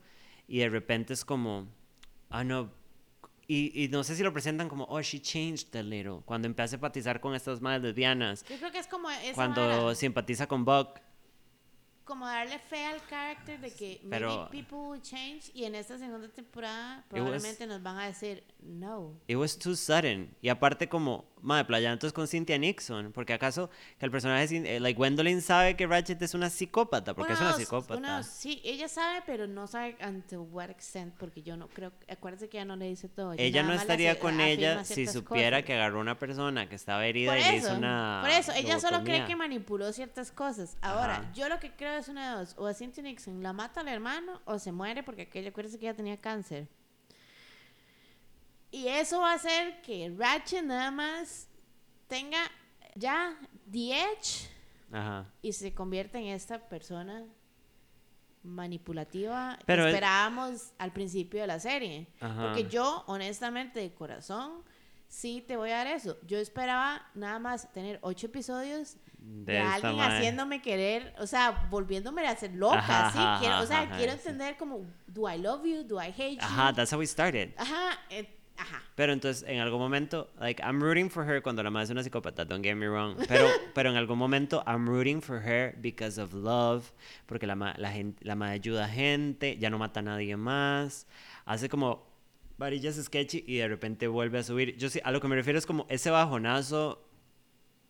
y 0.47 0.59
de 0.59 0.69
repente 0.69 1.13
es 1.13 1.25
como, 1.25 1.67
ah, 2.31 2.45
no. 2.45 2.71
Y, 3.49 3.83
y 3.83 3.89
no 3.89 4.05
sé 4.05 4.15
si 4.15 4.23
lo 4.23 4.33
presentan 4.33 4.69
como, 4.69 4.85
oh, 4.85 5.03
she 5.03 5.19
changed 5.19 5.75
a 5.75 5.83
little. 5.83 6.21
Cuando 6.25 6.47
empieza 6.47 6.67
a 6.67 6.69
simpatizar 6.69 7.21
con 7.21 7.35
estas 7.35 7.61
madres 7.61 7.83
lesbianas. 7.83 8.45
Yo 8.49 8.59
creo 8.59 8.71
que 8.71 8.79
es 8.79 8.87
como 8.87 9.11
esa 9.11 9.35
Cuando 9.35 9.67
vara, 9.67 9.95
simpatiza 9.97 10.47
con 10.47 10.65
Buck. 10.65 11.01
Como 12.05 12.27
darle 12.27 12.59
fe 12.59 12.85
al 12.85 13.01
carácter 13.07 13.61
de 13.61 13.71
que 13.73 14.01
Pero- 14.11 14.49
maybe 14.51 14.51
people 14.65 14.79
will 14.79 15.01
change 15.03 15.51
y 15.55 15.65
en 15.65 15.75
esta 15.75 15.99
segunda 15.99 16.29
temporada 16.29 16.97
was- 16.97 17.05
probablemente 17.09 17.67
nos 17.67 17.83
van 17.83 17.99
a 17.99 18.07
decir 18.07 18.43
no. 18.61 19.15
It 19.27 19.37
was 19.37 19.59
too 19.59 19.75
sudden. 19.77 20.35
Y 20.41 20.49
aparte 20.49 20.89
como, 20.89 21.25
madre, 21.41 21.65
playantos 21.65 22.13
con 22.13 22.27
Cynthia 22.29 22.57
Nixon. 22.59 23.13
Porque 23.13 23.33
acaso 23.33 23.71
que 23.99 24.07
el 24.07 24.11
personaje, 24.13 24.77
eh, 24.77 24.79
like 24.81 24.97
Gwendolyn 24.97 25.41
sabe 25.43 25.77
que 25.77 25.87
Ratchet 25.87 26.21
es 26.23 26.35
una 26.35 26.49
psicópata. 26.51 27.15
Porque 27.15 27.33
es 27.33 27.41
Uno, 27.41 27.49
una 27.49 27.57
psicópata. 27.59 28.17
dos, 28.19 28.27
sí, 28.27 28.61
ella 28.65 28.89
sabe, 28.89 29.23
pero 29.27 29.47
no 29.49 29.67
sabe 29.67 29.97
ante 30.01 30.37
what 30.39 30.71
extent, 30.71 31.15
porque 31.19 31.43
yo 31.43 31.57
no 31.57 31.69
creo, 31.69 31.93
acuérdese 32.09 32.49
que 32.49 32.59
ella 32.59 32.65
no 32.67 32.77
le 32.77 32.87
dice 32.89 33.09
todo. 33.09 33.33
Ella 33.37 33.63
nada 33.63 33.75
no 33.75 33.81
estaría 33.81 34.13
hace- 34.13 34.21
con 34.21 34.41
ella 34.41 34.85
si 34.85 35.07
supiera 35.07 35.59
cosas. 35.59 35.67
que 35.67 35.75
agarró 35.75 36.01
una 36.01 36.19
persona 36.19 36.69
que 36.69 36.77
estaba 36.77 37.05
herida 37.07 37.33
Por 37.33 37.41
y 37.41 37.43
le 37.45 37.57
hizo 37.57 37.69
eso, 37.69 37.77
una 37.79 38.19
por 38.23 38.31
eso, 38.31 38.53
ella 38.53 38.79
solo 38.79 38.99
cree 39.03 39.19
lobotomía. 39.19 39.27
que 39.27 39.37
manipuló 39.37 39.93
ciertas 39.93 40.31
cosas. 40.31 40.77
Ahora, 40.83 41.17
Ajá. 41.17 41.33
yo 41.35 41.49
lo 41.49 41.59
que 41.59 41.73
creo 41.73 41.92
es 41.97 42.09
una 42.09 42.33
de 42.33 42.39
dos, 42.39 42.55
o 42.59 42.67
a 42.67 42.75
Cynthia 42.75 43.03
Nixon 43.03 43.43
la 43.43 43.53
mata 43.53 43.81
al 43.81 43.89
hermano 43.89 44.41
o 44.45 44.59
se 44.59 44.73
muere 44.73 45.03
porque 45.03 45.23
aquella, 45.23 45.51
acuérdese 45.51 45.79
que 45.79 45.87
ella 45.87 45.97
tenía 45.97 46.17
cáncer. 46.21 46.69
Y 48.71 48.89
eso 48.89 49.21
va 49.21 49.33
a 49.33 49.35
hacer 49.35 49.83
que 49.83 50.15
Ratchet 50.17 50.65
nada 50.65 50.91
más 50.91 51.49
tenga 52.09 52.39
ya 52.95 53.39
The 53.71 53.93
Edge 54.03 54.49
Ajá. 54.91 55.31
y 55.43 55.53
se 55.53 55.75
convierta 55.75 56.19
en 56.19 56.27
esta 56.29 56.59
persona 56.69 57.25
manipulativa 58.43 59.59
Pero 59.67 59.83
que 59.85 59.89
es- 59.91 59.95
esperábamos 59.95 60.73
al 60.79 60.93
principio 60.93 61.41
de 61.43 61.47
la 61.47 61.61
serie. 61.61 62.09
Ajá. 62.21 62.43
Porque 62.45 62.69
yo, 62.69 63.05
honestamente, 63.07 63.81
de 63.81 63.93
corazón, 63.95 64.63
sí 65.09 65.45
te 65.47 65.57
voy 65.57 65.71
a 65.71 65.77
dar 65.79 65.87
eso. 65.89 66.17
Yo 66.27 66.39
esperaba 66.39 67.07
nada 67.15 67.39
más 67.39 67.71
tener 67.73 67.99
ocho 68.03 68.27
episodios 68.27 68.97
de, 69.25 69.53
De 69.53 69.59
alguien 69.59 70.01
haciéndome 70.01 70.61
querer, 70.63 71.15
o 71.19 71.27
sea, 71.27 71.67
volviéndome 71.71 72.27
a 72.27 72.31
hacer 72.31 72.53
loca, 72.55 72.79
Ajá, 72.79 73.11
sí, 73.13 73.19
ajá, 73.19 73.39
quiero, 73.41 73.61
o 73.61 73.67
sea, 73.67 73.81
ajá, 73.83 73.97
quiero 73.97 74.13
sí. 74.13 74.19
entender 74.19 74.57
como, 74.57 74.87
do 75.07 75.29
I 75.31 75.39
love 75.39 75.65
you, 75.65 75.85
do 75.85 76.01
I 76.01 76.09
hate 76.11 76.37
you, 76.37 76.39
Ajá, 76.41 76.73
that's 76.73 76.93
how 76.93 76.99
we 76.99 77.07
started. 77.07 77.53
ajá, 77.57 77.99
eh, 78.11 78.27
ajá, 78.57 78.83
Pero 78.95 79.13
entonces, 79.13 79.45
en 79.49 79.61
algún 79.61 79.79
momento, 79.81 80.31
like, 80.39 80.63
I'm 80.63 80.81
rooting 80.81 81.09
for 81.11 81.25
her 81.25 81.43
cuando 81.43 81.63
la 81.63 81.71
madre 81.71 81.85
es 81.85 81.91
una 81.91 82.03
psicópata, 82.03 82.45
don't 82.45 82.63
get 82.65 82.77
me 82.77 82.87
wrong. 82.89 83.17
Pero, 83.29 83.49
pero 83.75 83.91
en 83.91 83.97
algún 83.97 84.19
momento, 84.19 84.63
I'm 84.67 84.87
rooting 84.87 85.21
for 85.23 85.41
her 85.43 85.75
because 85.81 86.21
of 86.21 86.33
love, 86.35 86.93
porque 87.27 87.47
la, 87.47 87.55
ma- 87.55 87.75
la, 87.79 87.91
gente, 87.91 88.25
la 88.25 88.35
madre 88.35 88.55
ayuda 88.55 88.85
a 88.85 88.89
gente, 88.89 89.57
ya 89.59 89.71
no 89.71 89.79
mata 89.79 90.01
a 90.01 90.03
nadie 90.03 90.37
más, 90.37 91.07
hace 91.47 91.69
como 91.69 92.11
varillas 92.59 92.95
sketchy 93.03 93.43
y 93.47 93.57
de 93.57 93.67
repente 93.67 94.07
vuelve 94.07 94.39
a 94.39 94.43
subir. 94.45 94.77
Yo 94.77 94.89
sí, 94.89 95.01
a 95.03 95.11
lo 95.11 95.21
que 95.21 95.27
me 95.27 95.35
refiero 95.35 95.59
es 95.59 95.67
como 95.67 95.87
ese 95.89 96.11
bajonazo, 96.11 97.02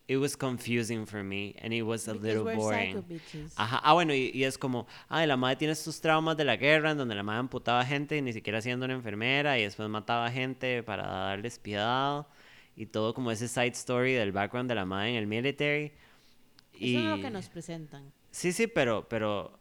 it 0.08 0.16
was 0.16 0.36
confusing 0.36 1.06
for 1.06 1.22
me, 1.22 1.54
and 1.60 1.72
it 1.72 1.82
was 1.82 2.08
a 2.08 2.12
because 2.12 2.26
little 2.26 2.44
we're 2.44 2.56
boring. 2.56 3.04
Ajá, 3.56 3.80
ah, 3.82 3.92
bueno, 3.94 4.12
y, 4.14 4.30
y 4.34 4.44
es 4.44 4.58
como, 4.58 4.86
ay, 5.08 5.26
la 5.26 5.36
madre 5.36 5.56
tiene 5.56 5.72
estos 5.72 6.00
traumas 6.00 6.36
de 6.36 6.44
la 6.44 6.56
guerra 6.56 6.90
en 6.90 6.98
donde 6.98 7.14
la 7.14 7.22
madre 7.22 7.40
amputaba 7.40 7.84
gente 7.84 8.20
ni 8.20 8.32
siquiera 8.32 8.60
siendo 8.60 8.84
una 8.84 8.94
enfermera 8.94 9.58
y 9.58 9.62
después 9.62 9.88
mataba 9.88 10.30
gente 10.30 10.82
para 10.82 11.06
darles 11.06 11.58
piedad 11.58 12.26
y 12.76 12.86
todo 12.86 13.14
como 13.14 13.30
ese 13.30 13.48
side 13.48 13.72
story 13.72 14.12
del 14.14 14.32
background 14.32 14.68
de 14.68 14.74
la 14.74 14.84
madre 14.84 15.10
en 15.10 15.16
el 15.16 15.26
military. 15.26 15.92
Y... 16.74 16.96
Eso 16.96 17.04
es 17.04 17.16
lo 17.16 17.22
que 17.22 17.30
nos 17.30 17.48
presentan. 17.48 18.12
Sí, 18.30 18.52
sí, 18.52 18.66
pero, 18.66 19.08
pero... 19.08 19.58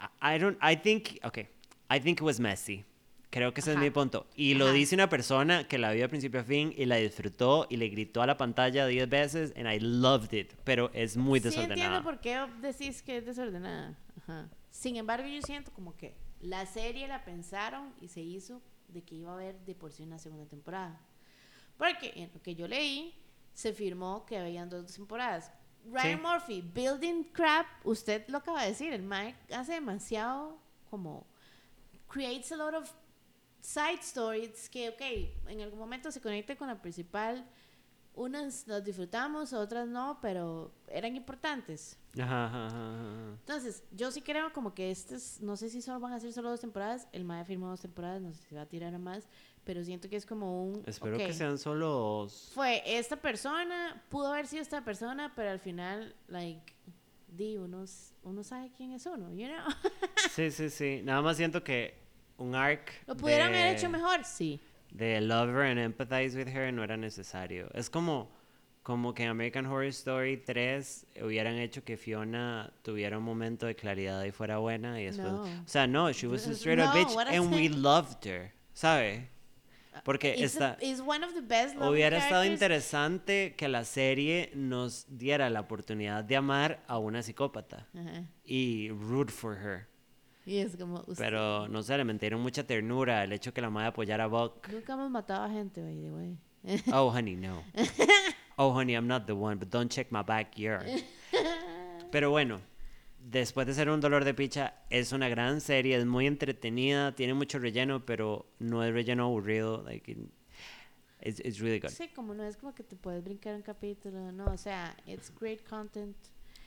I- 0.00 0.36
I 0.36 0.38
don't, 0.38 0.58
I 0.62 0.76
think, 0.76 1.18
okay, 1.24 1.48
I 1.90 2.00
think 2.00 2.20
it 2.20 2.24
was 2.24 2.40
messy. 2.40 2.84
Creo 3.30 3.54
que 3.54 3.60
ese 3.60 3.70
es 3.70 3.76
Ajá. 3.76 3.84
mi 3.84 3.90
punto. 3.90 4.26
Y 4.34 4.54
lo 4.54 4.64
Ajá. 4.66 4.74
dice 4.74 4.94
una 4.96 5.08
persona 5.08 5.68
que 5.68 5.78
la 5.78 5.92
vio 5.92 6.02
de 6.02 6.08
principio 6.08 6.40
a 6.40 6.44
fin 6.44 6.74
y 6.76 6.84
la 6.86 6.96
disfrutó 6.96 7.66
y 7.70 7.76
le 7.76 7.88
gritó 7.88 8.22
a 8.22 8.26
la 8.26 8.36
pantalla 8.36 8.86
10 8.86 9.08
veces 9.08 9.52
and 9.56 9.68
I 9.72 9.78
loved 9.78 10.32
it, 10.36 10.52
pero 10.64 10.90
es 10.94 11.16
muy 11.16 11.38
Sí 11.38 11.44
desordenada. 11.44 11.74
entiendo 11.74 12.02
por 12.02 12.20
qué 12.20 12.44
decís 12.60 13.02
que 13.02 13.18
es 13.18 13.26
desordenada. 13.26 13.96
Ajá. 14.22 14.48
Sin 14.70 14.96
embargo, 14.96 15.28
yo 15.28 15.40
siento 15.42 15.72
como 15.72 15.96
que 15.96 16.14
La 16.40 16.64
serie 16.66 17.06
la 17.06 17.22
pensaron 17.24 17.92
y 18.00 18.08
se 18.08 18.22
hizo 18.22 18.62
de 18.88 19.02
que 19.02 19.14
iba 19.14 19.30
a 19.30 19.34
haber 19.34 19.60
de 19.66 19.74
por 19.74 19.92
sí 19.92 20.02
una 20.02 20.18
segunda 20.18 20.46
temporada. 20.46 20.98
Porque 21.76 22.12
en 22.16 22.30
lo 22.32 22.40
que 22.42 22.54
yo 22.54 22.66
leí, 22.66 23.14
se 23.52 23.72
firmó 23.74 24.24
que 24.24 24.38
habían 24.38 24.70
dos 24.70 24.92
temporadas. 24.94 25.52
Ryan 25.84 26.18
Sí. 26.18 26.22
Murphy, 26.26 26.62
Building 26.74 27.24
Crap, 27.32 27.66
usted 27.84 28.24
lo 28.28 28.38
acaba 28.38 28.62
de 28.62 28.68
decir, 28.70 28.92
el 28.92 29.02
Mike 29.02 29.36
hace 29.54 29.74
demasiado 29.74 30.58
como 30.88 31.26
creates 32.08 32.50
a 32.52 32.56
lot 32.56 32.74
of 32.74 32.90
side 33.60 34.00
stories 34.00 34.68
que, 34.68 34.88
ok, 34.88 35.48
en 35.48 35.60
algún 35.60 35.78
momento 35.78 36.10
se 36.10 36.20
conecta 36.20 36.56
con 36.56 36.68
la 36.68 36.80
principal. 36.80 37.46
Unas 38.12 38.66
las 38.66 38.84
disfrutamos, 38.84 39.52
otras 39.52 39.86
no, 39.86 40.18
pero 40.20 40.72
eran 40.88 41.14
importantes. 41.14 41.96
Ajá, 42.18 42.46
ajá, 42.46 42.66
ajá. 42.66 43.36
Entonces, 43.38 43.84
yo 43.92 44.10
sí 44.10 44.20
creo 44.20 44.52
como 44.52 44.74
que 44.74 44.90
estas, 44.90 45.40
no 45.40 45.56
sé 45.56 45.70
si 45.70 45.80
solo 45.80 46.00
van 46.00 46.12
a 46.12 46.20
ser 46.20 46.32
solo 46.32 46.50
dos 46.50 46.60
temporadas. 46.60 47.06
El 47.12 47.24
MAE 47.24 47.44
firmó 47.44 47.68
dos 47.68 47.80
temporadas, 47.80 48.20
no 48.20 48.32
sé 48.32 48.42
si 48.42 48.54
va 48.54 48.62
a 48.62 48.66
tirar 48.66 48.92
a 48.94 48.98
más, 48.98 49.28
pero 49.64 49.84
siento 49.84 50.08
que 50.08 50.16
es 50.16 50.26
como 50.26 50.64
un. 50.64 50.82
Espero 50.86 51.16
ok, 51.16 51.26
que 51.26 51.32
sean 51.32 51.56
solo 51.56 51.86
dos. 51.88 52.50
Fue 52.52 52.82
esta 52.84 53.16
persona, 53.16 54.02
pudo 54.08 54.32
haber 54.32 54.48
sido 54.48 54.62
esta 54.62 54.84
persona, 54.84 55.32
pero 55.36 55.50
al 55.50 55.60
final, 55.60 56.14
like, 56.26 56.74
di, 57.28 57.58
uno, 57.58 57.84
uno 58.24 58.42
sabe 58.42 58.72
quién 58.76 58.92
es 58.92 59.06
uno, 59.06 59.32
you 59.32 59.46
know? 59.46 59.64
Sí, 60.34 60.50
sí, 60.50 60.68
sí. 60.68 61.00
Nada 61.04 61.22
más 61.22 61.36
siento 61.36 61.62
que 61.62 61.94
un 62.40 62.54
arc. 62.54 62.90
¿Lo 63.06 63.16
pudieron 63.16 63.52
de- 63.52 63.58
haber 63.58 63.76
hecho 63.76 63.88
mejor? 63.88 64.24
Sí. 64.24 64.60
de 64.92 65.20
love 65.20 65.50
her 65.50 65.62
and 65.66 65.78
empathize 65.78 66.36
with 66.36 66.48
her 66.48 66.72
no 66.72 66.82
era 66.82 66.96
necesario. 66.96 67.68
Es 67.74 67.88
como, 67.88 68.28
como 68.82 69.14
que 69.14 69.22
en 69.22 69.28
American 69.28 69.66
Horror 69.66 69.84
Story 69.86 70.36
3 70.38 71.06
hubieran 71.22 71.56
hecho 71.58 71.84
que 71.84 71.96
Fiona 71.96 72.72
tuviera 72.82 73.16
un 73.18 73.22
momento 73.24 73.66
de 73.66 73.76
claridad 73.76 74.24
y 74.24 74.32
fuera 74.32 74.58
buena 74.58 75.00
y 75.00 75.04
después... 75.04 75.30
No. 75.30 75.42
O 75.44 75.48
sea, 75.68 75.86
no, 75.86 76.10
she 76.12 76.26
was 76.26 76.44
a 76.46 76.50
No, 76.50 76.54
straight 76.56 76.80
up 76.80 76.92
bitch 76.92 77.16
and 77.32 77.54
we 77.54 77.68
loved 77.68 78.24
her, 78.26 78.52
¿sabe? 78.72 79.28
Porque 80.04 80.34
It's 80.38 80.56
the- 80.56 80.76
it's 80.80 81.00
one 81.00 81.24
of 81.24 81.34
the 81.34 81.40
best 81.42 81.76
Hubiera 81.76 82.16
estado 82.18 82.42
characters. 82.42 82.52
interesante 82.52 83.54
que 83.56 83.68
la 83.68 83.84
serie 83.84 84.50
nos 84.54 85.04
diera 85.08 85.50
la 85.50 85.60
oportunidad 85.60 86.24
de 86.24 86.36
amar 86.36 86.82
a 86.88 86.98
una 86.98 87.22
psicópata 87.22 87.86
Ajá. 87.94 88.24
y 88.44 88.88
root 88.90 89.30
for 89.30 89.56
her. 89.58 89.86
Y 90.46 90.58
es 90.58 90.76
como, 90.76 91.00
usted- 91.06 91.16
Pero 91.18 91.68
no 91.68 91.82
sé, 91.82 91.96
le 91.98 92.04
metieron 92.04 92.40
mucha 92.40 92.66
ternura 92.66 93.22
el 93.24 93.32
hecho 93.32 93.52
que 93.52 93.60
la 93.60 93.70
madre 93.70 93.88
apoyara 93.88 94.24
a 94.24 94.26
Buck. 94.26 94.68
nunca 94.68 94.94
hemos 94.94 95.10
matado 95.10 95.44
a 95.44 95.50
gente, 95.50 95.82
by 95.82 95.96
the 96.00 96.10
way. 96.10 96.36
Oh, 96.94 97.10
honey, 97.10 97.36
no. 97.36 97.62
Oh, 98.56 98.72
honey, 98.78 98.94
I'm 98.94 99.06
not 99.06 99.26
the 99.26 99.32
one, 99.32 99.56
but 99.56 99.68
don't 99.70 99.90
check 99.90 100.10
my 100.10 100.22
backyard. 100.22 100.86
Pero 102.10 102.30
bueno, 102.30 102.60
después 103.18 103.66
de 103.66 103.74
ser 103.74 103.88
un 103.90 104.00
dolor 104.00 104.24
de 104.24 104.34
picha, 104.34 104.74
es 104.90 105.12
una 105.12 105.28
gran 105.28 105.60
serie, 105.60 105.96
es 105.96 106.04
muy 106.06 106.26
entretenida, 106.26 107.14
tiene 107.14 107.34
mucho 107.34 107.58
relleno, 107.58 108.04
pero 108.04 108.46
no 108.58 108.82
es 108.82 108.92
relleno 108.92 109.24
aburrido. 109.26 109.82
Like, 109.82 110.10
it- 110.10 110.18
it's, 111.22 111.40
it's 111.40 111.58
really 111.60 111.78
good. 111.80 111.90
Sí, 111.90 112.08
como 112.08 112.34
no 112.34 112.42
es 112.44 112.56
como 112.56 112.74
que 112.74 112.82
te 112.82 112.96
puedes 112.96 113.22
brincar 113.22 113.54
un 113.54 113.62
capítulo, 113.62 114.32
no, 114.32 114.46
o 114.46 114.56
sea, 114.56 114.96
it's 115.06 115.32
great 115.38 115.62
content. 115.68 116.16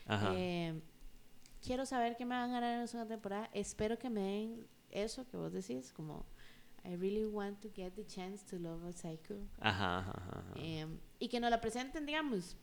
Ajá. 0.07 0.31
Eh, 0.35 0.73
quiero 1.65 1.85
saber 1.85 2.15
qué 2.17 2.25
me 2.25 2.35
van 2.35 2.51
a 2.51 2.59
dar 2.61 2.73
en 2.73 2.79
la 2.81 2.87
segunda 2.87 3.13
temporada. 3.15 3.49
Espero 3.53 3.97
que 3.97 4.09
me 4.09 4.21
den 4.21 4.67
eso 4.91 5.25
que 5.27 5.37
vos 5.37 5.51
decís, 5.53 5.91
como 5.93 6.25
I 6.85 6.95
really 6.97 7.25
want 7.25 7.61
to 7.61 7.69
get 7.73 7.93
the 7.93 8.05
chance 8.05 8.45
to 8.45 8.57
love 8.59 8.83
a 8.85 8.91
psycho. 8.91 9.35
Ajá, 9.59 9.99
ajá, 9.99 10.13
ajá. 10.39 10.53
Eh, 10.57 10.85
y 11.19 11.29
que 11.29 11.39
nos 11.39 11.49
la 11.49 11.61
presenten, 11.61 12.05
digamos, 12.05 12.57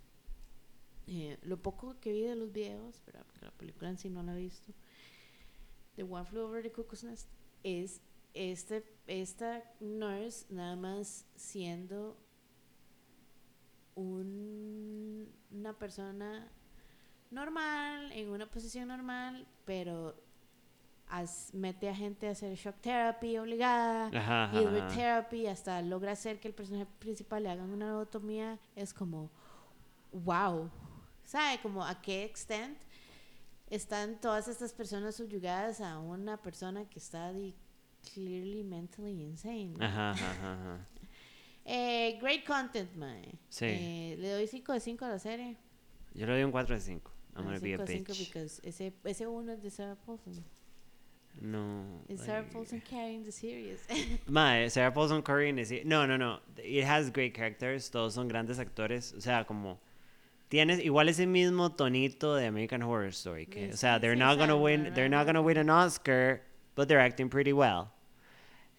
eh, 1.06 1.38
lo 1.42 1.56
poco 1.62 1.98
que 2.00 2.12
vi 2.12 2.22
de 2.22 2.36
los 2.36 2.52
videos, 2.52 3.00
pero 3.04 3.24
la 3.40 3.50
película 3.52 3.88
en 3.88 3.96
sí 3.98 4.10
no 4.10 4.22
la 4.22 4.34
he 4.34 4.38
visto, 4.38 4.72
de 5.96 6.02
One 6.04 6.24
Flew 6.26 6.42
Over 6.44 6.62
the 6.62 6.70
Cuckoo's 6.70 7.02
Nest, 7.04 7.28
es 7.64 8.00
este, 8.34 8.84
esta 9.06 9.64
nurse 9.80 10.46
nada 10.50 10.76
más 10.76 11.24
siendo 11.34 12.16
un- 13.94 15.28
una 15.50 15.76
persona 15.78 16.50
normal, 17.30 18.12
en 18.12 18.28
una 18.30 18.46
posición 18.50 18.88
normal, 18.88 19.46
pero 19.64 20.14
as- 21.08 21.52
mete 21.54 21.88
a 21.88 21.94
gente 21.94 22.28
a 22.28 22.32
hacer 22.32 22.54
shock 22.56 22.76
therapy 22.80 23.36
obligada, 23.38 24.06
Ajá, 24.08 24.44
ajá. 24.44 24.88
Therapy, 24.88 25.46
hasta 25.46 25.80
logra 25.82 26.12
hacer 26.12 26.40
que 26.40 26.48
el 26.48 26.54
personaje 26.54 26.86
principal 26.98 27.42
le 27.42 27.50
hagan 27.50 27.70
una 27.70 27.90
anatomía, 27.90 28.58
es 28.76 28.92
como, 28.94 29.30
wow, 30.12 30.70
¿sabe? 31.24 31.60
Como 31.62 31.84
a 31.84 32.00
qué 32.00 32.24
extent 32.24 32.76
están 33.68 34.20
todas 34.20 34.48
estas 34.48 34.72
personas 34.72 35.14
subyugadas 35.14 35.80
a 35.80 35.98
una 35.98 36.36
persona 36.36 36.84
que 36.88 36.98
está 36.98 37.32
de- 37.32 37.54
clearly 38.14 38.64
mentally 38.64 39.22
insane. 39.22 39.74
Ajá, 39.78 40.10
ajá, 40.12 40.30
ajá, 40.32 40.52
ajá. 40.54 40.86
Eh, 41.72 42.18
great 42.20 42.44
content, 42.46 42.92
mae. 42.96 43.38
Sí. 43.50 43.66
Eh, 43.68 44.16
le 44.18 44.30
doy 44.30 44.46
5 44.46 44.72
de 44.72 44.80
5 44.80 45.04
a 45.04 45.08
la 45.10 45.18
serie. 45.18 45.56
Yo 46.14 46.26
le 46.26 46.32
doy 46.32 46.42
un 46.42 46.50
4 46.50 46.74
de 46.74 46.80
5. 46.80 47.12
I'm 47.36 47.44
gonna 47.44 47.60
be 47.60 47.72
a 47.74 47.78
bitch. 47.78 48.26
because 48.28 48.60
ese, 48.64 48.92
ese 49.04 49.20
uno 49.26 49.52
es 49.52 49.62
de 49.62 49.70
Sarah 49.70 49.96
Paulson. 50.06 50.44
No. 51.40 51.84
Is 52.08 52.20
Sarah 52.20 52.40
like- 52.40 52.52
Paulson 52.52 52.82
carrying 52.84 53.24
the 53.24 53.32
series? 53.32 53.78
Mae, 54.28 54.68
Sarah 54.68 54.90
Paulson 54.92 55.22
Curry 55.22 55.52
neci- 55.52 55.84
No, 55.84 56.04
no, 56.06 56.16
no. 56.16 56.40
It 56.58 56.84
has 56.84 57.10
great 57.10 57.34
characters. 57.34 57.88
Todos 57.90 58.14
son 58.14 58.28
grandes 58.28 58.58
actores. 58.58 59.14
O 59.16 59.20
sea, 59.20 59.44
como. 59.46 59.78
Tienes 60.50 60.80
igual 60.84 61.08
ese 61.08 61.26
mismo 61.28 61.70
tonito 61.76 62.34
de 62.34 62.46
American 62.46 62.82
Horror 62.82 63.10
Story. 63.12 63.46
Que, 63.46 63.70
o 63.72 63.76
sea, 63.76 64.00
they're 64.00 64.16
not 64.16 64.36
gonna 64.36 64.56
win. 64.56 64.92
They're 64.94 65.08
not 65.08 65.24
gonna 65.24 65.40
win 65.40 65.56
an 65.58 65.70
Oscar, 65.70 66.42
but 66.74 66.88
they're 66.88 67.00
acting 67.00 67.28
pretty 67.30 67.52
well. 67.52 67.92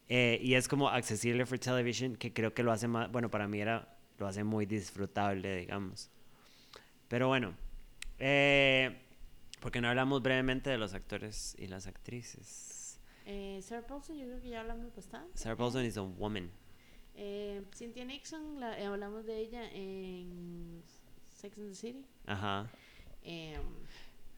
Eh, 0.10 0.38
y 0.44 0.56
es 0.56 0.68
como 0.68 0.90
accesible 0.90 1.46
for 1.46 1.58
television, 1.58 2.18
que 2.18 2.34
creo 2.34 2.54
que 2.54 2.64
lo 2.64 2.74
hace 2.74 2.90
más. 2.90 3.10
Bueno, 3.10 3.30
para 3.32 3.48
mí 3.48 3.62
era. 3.62 3.88
Lo 4.20 4.28
hace 4.28 4.44
muy 4.44 4.66
disfrutable, 4.66 5.56
digamos. 5.62 6.10
Pero 7.08 7.30
bueno. 7.30 7.56
Eh, 8.24 8.96
porque 9.60 9.82
no 9.82 9.90
hablamos 9.90 10.22
brevemente 10.22 10.70
de 10.70 10.78
los 10.78 10.94
actores 10.94 11.56
y 11.58 11.66
las 11.68 11.88
actrices. 11.88 13.00
eh, 13.26 13.60
Sarah 13.64 13.86
Paulson, 13.88 14.16
yo 14.18 14.26
creo 14.26 14.42
que 14.42 14.50
ya 14.50 14.62
hablamos 14.62 14.96
bastante. 14.96 15.36
Sarah 15.38 15.56
Paulson 15.56 15.86
is 15.86 15.98
a 15.98 16.02
woman. 16.04 16.52
Eh, 17.16 17.64
Cynthia 17.76 18.06
Nixon, 18.06 18.60
la- 18.60 18.80
eh, 18.80 18.86
hablamos 18.86 19.26
de 19.26 19.38
ella 19.40 19.70
en 19.74 20.84
Sex 21.36 21.58
and 21.58 21.70
the 21.70 21.76
City. 21.76 22.06
Ajá. 22.28 22.70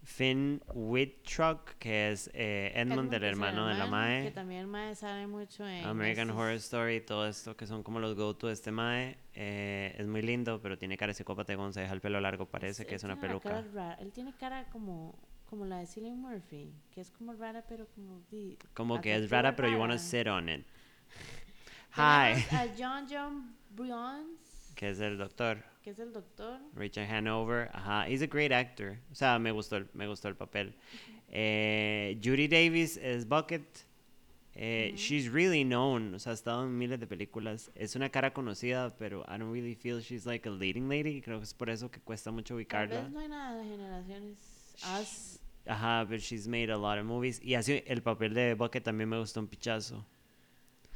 Finn 0.04 0.62
Wittrock, 0.74 1.76
que 1.80 2.12
es 2.12 2.30
eh, 2.34 2.74
Edmund, 2.76 3.14
el 3.14 3.20
que 3.22 3.26
es 3.28 3.32
hermano 3.32 3.68
de 3.68 3.74
la 3.76 3.86
hermano, 3.86 4.08
Que 4.18 4.22
Mae. 4.24 4.32
también 4.32 4.68
Mae 4.70 4.96
sale 4.96 5.28
mucho 5.28 5.66
en. 5.68 5.86
American 5.86 6.28
estos- 6.30 6.40
Horror 6.42 6.54
Story, 6.56 7.02
todo 7.02 7.28
esto 7.28 7.56
que 7.56 7.66
son 7.68 7.84
como 7.84 8.00
los 8.00 8.14
go-to 8.16 8.48
de 8.48 8.54
este 8.54 8.72
Mae. 8.72 9.18
eh, 9.34 9.96
es 9.98 10.06
muy 10.06 10.22
lindo, 10.22 10.60
pero 10.62 10.78
tiene 10.78 10.98
cara 10.98 11.12
de 11.12 11.14
psicópata 11.16 11.56
cuando 11.56 11.72
se 11.74 11.82
deja 11.82 11.94
el 11.94 12.02
pelo 12.02 12.20
largo 12.20 12.46
parece 12.46 12.84
que 12.86 12.92
él 12.92 12.96
es 12.98 13.04
una 13.04 13.20
peluca. 13.20 13.62
rara, 13.62 13.94
Él 14.02 14.12
tiene 14.12 14.34
cara 14.36 14.66
como, 14.72 15.18
como 15.50 15.66
la 15.66 15.78
de 15.80 15.88
Cillian 15.88 16.20
Murphy, 16.20 16.74
que 16.92 17.00
es 17.02 17.10
como 17.10 17.34
rara, 17.34 17.64
pero 17.68 17.88
como. 17.96 18.20
di- 18.30 18.58
Como 18.74 19.00
que 19.00 19.16
es 19.16 19.30
rara, 19.30 19.56
pero 19.56 19.70
you 19.70 19.76
wanna 19.78 19.96
rara. 19.96 20.00
sit 20.06 20.28
on 20.28 20.50
it. 20.50 20.66
Hi, 21.96 22.44
A 22.52 22.68
John 22.78 23.06
John 23.10 23.56
Bryons, 23.70 24.74
que 24.76 24.90
es 24.90 25.00
el 25.00 25.18
doctor. 25.18 25.64
Que 25.84 25.92
es 25.92 26.00
el 26.00 26.14
doctor. 26.14 26.60
Richard 26.76 27.10
Hanover, 27.12 27.70
ajá, 27.74 28.08
he's 28.10 28.22
a 28.22 28.28
great 28.28 28.52
actor. 28.52 28.98
O 29.12 29.16
sea, 29.16 29.38
me 29.40 29.52
gustó 29.52 29.78
el, 29.78 29.88
me 29.94 30.08
gustó 30.08 30.28
el 30.30 30.36
papel. 30.36 30.76
Eh, 31.30 32.20
Judy 32.24 32.48
Davis 32.48 32.98
es 32.98 33.28
Bucket. 33.28 33.64
Eh, 34.56 34.94
She's 34.96 35.32
really 35.32 35.64
known, 35.64 36.14
o 36.14 36.20
sea, 36.20 36.32
ha 36.32 36.36
estado 36.36 36.64
en 36.64 36.78
miles 36.78 37.00
de 37.00 37.08
películas. 37.08 37.72
Es 37.74 37.96
una 37.96 38.10
cara 38.10 38.34
conocida, 38.34 38.96
pero 38.98 39.24
I 39.28 39.40
don't 39.40 39.52
really 39.52 39.74
feel 39.76 40.00
she's 40.00 40.26
like 40.28 40.48
a 40.48 40.52
leading 40.52 40.88
lady. 40.88 41.22
Creo 41.22 41.40
que 41.40 41.44
es 41.46 41.56
por 41.56 41.70
eso 41.72 41.90
que 41.90 42.00
cuesta 42.00 42.32
mucho 42.32 42.50
Tal 42.50 42.58
ubicarla. 42.58 43.02
vez 43.02 43.12
no 43.12 43.20
hay 43.20 43.30
nada 43.30 43.58
de 43.58 43.68
generaciones. 43.68 44.38
Us. 45.02 45.40
Ajá, 45.66 46.04
but 46.06 46.20
she's 46.20 46.48
made 46.48 46.70
a 46.72 46.78
lot 46.78 47.00
of 47.00 47.06
movies. 47.06 47.42
Y 47.44 47.56
así 47.56 47.82
el 47.88 48.04
papel 48.04 48.34
de 48.36 48.54
Bucket 48.54 48.84
también 48.84 49.10
me 49.10 49.18
gustó 49.18 49.40
un 49.40 49.48
pichazo. 49.48 50.06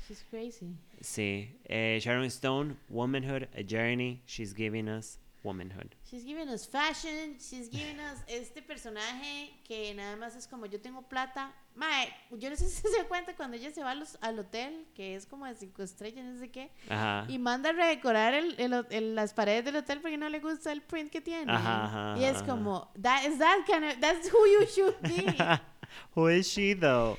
She's 0.08 0.24
crazy. 0.30 0.76
Sí. 1.02 1.50
Eh, 1.66 2.00
Sharon 2.02 2.30
Stone, 2.32 2.78
Womanhood, 2.90 3.48
A 3.56 3.64
Journey. 3.64 4.22
She's 4.26 4.54
giving 4.54 4.88
us 4.88 5.20
womanhood. 5.44 5.96
She's 6.10 6.24
giving 6.26 6.50
us 6.50 6.66
fashion, 6.66 7.38
she's 7.40 7.70
giving 7.70 8.00
us 8.00 8.22
este 8.28 8.62
personaje 8.62 9.54
que 9.66 9.94
nada 9.94 10.16
más 10.18 10.36
es 10.36 10.48
como 10.48 10.66
yo 10.66 10.80
tengo 10.80 11.04
plata. 11.04 11.54
Mae, 11.76 12.10
yo 12.38 12.50
no 12.50 12.56
sé 12.56 12.66
si 12.70 12.82
se 12.82 12.98
da 12.98 13.08
cuenta 13.08 13.36
cuando 13.36 13.56
ella 13.56 13.72
se 13.72 13.82
va 13.84 13.92
a 13.92 13.96
los- 13.96 14.18
al 14.22 14.40
hotel, 14.40 14.86
que 14.96 15.16
es 15.16 15.26
como 15.26 15.46
de 15.46 15.56
cinco 15.56 15.84
estrellas, 15.84 16.26
no 16.26 16.38
sé 16.40 16.50
qué, 16.50 16.70
Ajá. 16.90 17.26
y 17.30 17.38
manda 17.38 17.70
a 17.70 17.74
redecorar 17.74 18.34
el, 18.34 18.56
el 18.60 18.74
ho- 18.74 18.88
el- 18.90 19.16
las 19.16 19.34
paredes 19.34 19.64
del 19.66 19.76
hotel 19.78 20.00
porque 20.02 20.18
no 20.18 20.28
le 20.28 20.40
gusta 20.40 20.72
el 20.72 20.82
print 20.82 21.12
que 21.12 21.22
tiene. 21.22 21.52
Ajá, 21.52 21.86
ajá, 21.86 22.20
y 22.20 22.24
es 22.26 22.38
ajá. 22.38 22.46
como, 22.48 22.92
that 23.02 23.24
is 23.26 23.38
that 23.38 23.66
kind 23.66 23.86
of, 23.86 24.00
that's 24.02 24.30
who 24.34 24.40
you 24.48 24.66
should 24.66 24.96
be. 25.02 25.34
Who 26.16 26.28
is 26.30 26.48
she 26.52 26.74
though? 26.74 27.18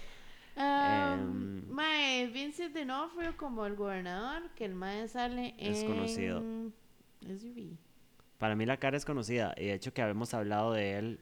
Um, 0.58 0.64
Em. 0.64 1.64
mae, 1.70 2.26
Vincent 2.26 2.74
D'Onofrio 2.74 3.36
como 3.36 3.64
el 3.66 3.76
gobernador, 3.76 4.50
que 4.56 4.64
el 4.64 4.74
mae 4.74 5.06
sale 5.08 5.54
en... 5.58 5.72
Es 5.72 5.84
conocido. 5.84 6.40
SUV. 7.22 7.76
Para 8.38 8.56
mí 8.56 8.66
la 8.66 8.76
cara 8.76 8.96
es 8.96 9.04
conocida 9.04 9.54
y 9.56 9.66
de 9.66 9.74
hecho 9.74 9.92
que 9.92 10.02
habíamos 10.02 10.34
hablado 10.34 10.72
de 10.72 10.98
él 10.98 11.20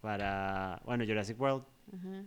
para, 0.00 0.80
bueno, 0.84 1.04
Jurassic 1.06 1.40
World. 1.40 1.64
Ajá. 1.94 2.24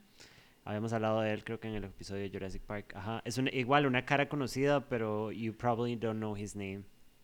Habíamos 0.66 0.94
hablado 0.94 1.22
de 1.22 1.34
él, 1.34 1.44
creo 1.44 1.60
que 1.60 1.68
en 1.68 1.76
el 1.76 1.84
episodio 1.84 2.24
de 2.24 2.30
Jurassic 2.30 2.62
Park. 2.64 2.94
Ajá. 2.96 3.22
Es 3.26 3.38
una- 3.38 3.52
igual 3.52 3.86
una 3.86 4.06
cara 4.06 4.30
conocida, 4.30 4.88
pero 4.88 5.32
you 5.32 5.54
probably 5.54 5.96
don't 5.96 6.18
know 6.20 6.36
his 6.38 6.56
name. 6.56 6.84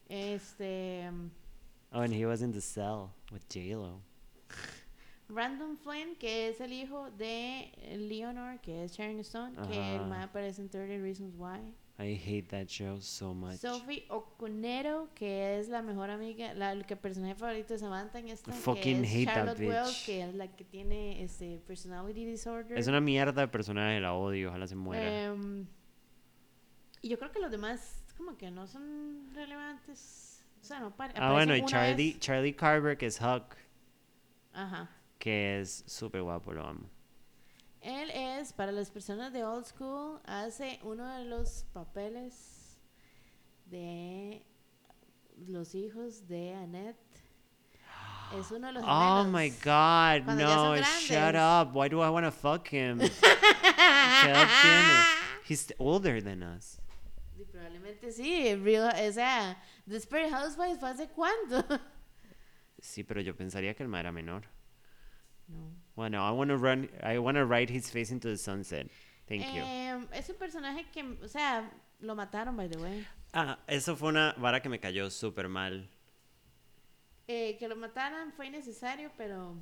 Este. 0.09 1.07
um, 1.09 1.29
Oh, 1.91 2.01
and 2.01 2.13
he 2.13 2.23
was 2.25 2.41
in 2.43 2.51
the 2.51 2.61
cell 2.61 3.09
with 3.31 3.41
J-Lo. 3.51 4.01
Brandon 5.29 5.77
Flynn, 5.77 6.15
que 6.15 6.49
es 6.49 6.59
el 6.59 6.73
hijo 6.73 7.11
de 7.11 7.71
Leonor, 7.97 8.59
que 8.61 8.83
es 8.83 8.91
Sharon 8.91 9.19
Stone, 9.19 9.55
que 9.67 9.95
el 9.95 10.05
mae 10.07 10.23
aparece 10.23 10.61
en 10.61 10.69
30 10.69 10.97
Reasons 11.03 11.35
Why. 11.37 11.73
I 11.99 12.15
hate 12.15 12.47
that 12.49 12.67
show 12.67 12.99
so 13.01 13.33
much. 13.33 13.57
Sophie 13.57 14.05
Oconero, 14.09 15.09
que 15.13 15.59
es 15.59 15.67
la 15.67 15.81
mejor 15.81 16.09
amiga, 16.09 16.53
la, 16.53 16.71
el 16.71 16.85
que 16.85 16.95
personaje 16.95 17.35
favorito 17.35 17.73
de 17.73 17.79
Samantha 17.79 18.19
en 18.19 18.29
esta, 18.29 18.53
Fucking 18.53 19.01
que 19.01 19.07
es 19.07 19.13
hate 19.13 19.25
that 19.25 19.33
Charlotte 19.35 19.59
Wells, 19.59 19.89
bitch. 19.89 20.05
que 20.05 20.23
es 20.23 20.33
la 20.33 20.47
que 20.47 20.63
tiene 20.63 21.21
este 21.21 21.59
personality 21.67 22.25
disorder. 22.25 22.77
Es 22.77 22.87
una 22.87 23.01
mierda 23.01 23.41
de 23.41 23.47
personaje, 23.49 23.99
la 23.99 24.13
odio, 24.13 24.49
ojalá 24.49 24.65
se 24.65 24.75
muera. 24.75 25.25
Em, 25.25 25.67
y 27.01 27.09
yo 27.09 27.19
creo 27.19 27.31
que 27.31 27.39
los 27.39 27.51
demás 27.51 28.01
como 28.15 28.37
que 28.37 28.49
no 28.49 28.65
son 28.65 29.29
relevantes. 29.33 30.45
O 30.61 30.63
sea, 30.63 30.79
no 30.79 30.93
ah, 30.97 31.31
bueno, 31.31 31.55
y 31.55 31.63
Charlie, 31.65 32.11
vez. 32.13 32.19
Charlie 32.19 32.53
Carver, 32.53 32.97
que 32.97 33.05
es 33.05 33.19
Huck, 33.21 33.55
Ajá. 34.53 34.89
Que 35.19 35.59
es 35.59 35.83
súper 35.85 36.23
guapo, 36.23 36.53
lo 36.53 36.65
amo. 36.65 36.89
Él 37.81 38.09
es, 38.11 38.51
para 38.53 38.71
las 38.71 38.89
personas 38.89 39.31
de 39.31 39.43
old 39.43 39.65
school, 39.65 40.19
hace 40.25 40.79
uno 40.83 41.07
de 41.17 41.25
los 41.25 41.65
papeles 41.71 42.79
de 43.65 44.45
los 45.47 45.75
hijos 45.75 46.27
de 46.27 46.55
Annette. 46.55 46.97
Es 48.37 48.51
uno 48.51 48.67
de 48.67 48.73
los 48.73 48.83
Oh 48.85 49.23
my 49.25 49.49
god, 49.49 50.23
Cuando 50.25 50.43
no, 50.43 50.75
shut 50.77 51.35
up. 51.35 51.75
Why 51.75 51.89
do 51.89 52.03
I 52.03 52.09
want 52.09 52.25
to 52.25 52.31
fuck 52.31 52.67
him? 52.67 52.99
¿Qué 52.99 54.29
edad 54.29 54.47
tiene? 54.61 55.03
He's 55.47 55.73
older 55.79 56.21
than 56.21 56.43
us. 56.43 56.79
Sí, 57.35 57.45
probablemente 57.45 58.11
sí. 58.11 58.55
Real, 58.55 58.89
o 58.89 59.11
sea, 59.11 59.57
Desperate 59.85 60.29
Housewives 60.29 60.79
fue 60.79 60.89
hace 60.89 61.07
cuándo? 61.07 61.65
Sí, 62.81 63.03
pero 63.03 63.19
yo 63.21 63.35
pensaría 63.35 63.73
que 63.73 63.83
el 63.83 63.89
ma 63.89 63.99
era 63.99 64.11
menor. 64.11 64.47
No. 65.49 65.73
Bueno, 65.95 66.25
I 66.25 66.31
want 66.31 66.49
to 66.49 66.57
run, 66.57 66.89
I 67.03 67.17
want 67.17 67.35
to 67.37 67.45
ride 67.45 67.69
his 67.69 67.91
face 67.91 68.11
into 68.13 68.29
the 68.29 68.37
sunset. 68.37 68.87
Thank 69.27 69.41
you. 69.53 69.61
Em, 69.63 70.07
es 70.13 70.29
un 70.29 70.37
personaje 70.37 70.85
que, 70.93 71.03
o 71.23 71.27
sea, 71.27 71.69
lo 71.99 72.15
mataron, 72.15 72.55
by 72.55 72.69
the 72.69 72.77
way. 72.77 73.05
Ah, 73.33 73.59
eso 73.67 73.95
fue 73.95 74.09
una 74.09 74.33
vara 74.37 74.61
que 74.61 74.69
me 74.69 74.79
cayó 74.79 75.09
súper 75.11 75.49
mal. 75.49 75.87
Eh, 77.27 77.57
que 77.59 77.67
lo 77.67 77.75
mataran 77.75 78.31
fue 78.33 78.47
innecesario, 78.47 79.11
pero 79.17 79.55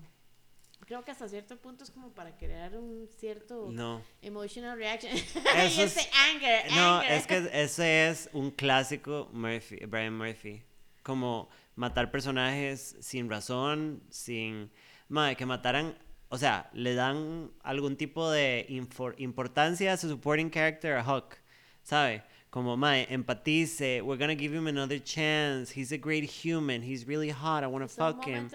creo 0.86 1.04
que 1.04 1.12
hasta 1.12 1.28
cierto 1.28 1.58
punto 1.58 1.84
es 1.84 1.91
como 1.91 2.12
para 2.12 2.38
crear 2.38 2.78
un 2.78 3.10
cierto 3.17 3.67
No. 3.71 4.02
emotional 4.21 4.78
reaction. 4.78 5.12
Eso 5.58 5.82
y 5.82 5.84
es- 5.84 5.97
ese 5.97 6.10
anger, 6.32 6.71
No, 6.71 7.00
anger. 7.00 7.12
es 7.12 7.28
que 7.28 7.50
ese 7.52 8.10
es 8.10 8.30
un 8.32 8.52
clásico 8.52 9.30
Murphy, 9.34 9.78
Brian 9.86 10.15
Murphy. 10.17 10.63
Como 11.04 11.50
matar 11.76 12.10
personajes 12.12 12.95
sin 13.02 13.30
razón, 13.30 14.02
sin... 14.10 14.71
Madre, 15.09 15.35
que 15.35 15.45
mataran... 15.45 15.95
O 16.29 16.37
sea, 16.37 16.69
le 16.73 16.93
dan 16.93 17.51
algún 17.63 17.95
tipo 17.95 18.29
de 18.29 18.65
infor- 18.69 19.15
importancia 19.17 19.93
a 19.93 19.97
su 19.97 20.09
supporting 20.09 20.49
character 20.49 20.97
a 20.97 21.01
Huck, 21.01 21.37
¿sabe? 21.83 22.21
Como, 22.49 22.75
mae, 22.75 23.07
empatice, 23.09 24.01
we're 24.01 24.17
gonna 24.19 24.35
give 24.35 24.53
him 24.53 24.67
another 24.67 25.01
chance, 25.01 25.71
he's 25.73 25.93
a 25.93 25.97
great 25.97 26.29
human, 26.43 26.83
he's 26.83 27.05
really 27.07 27.29
hot, 27.29 27.63
I 27.63 27.67
wanna 27.67 27.87
fuck 27.87 28.25
him. 28.25 28.49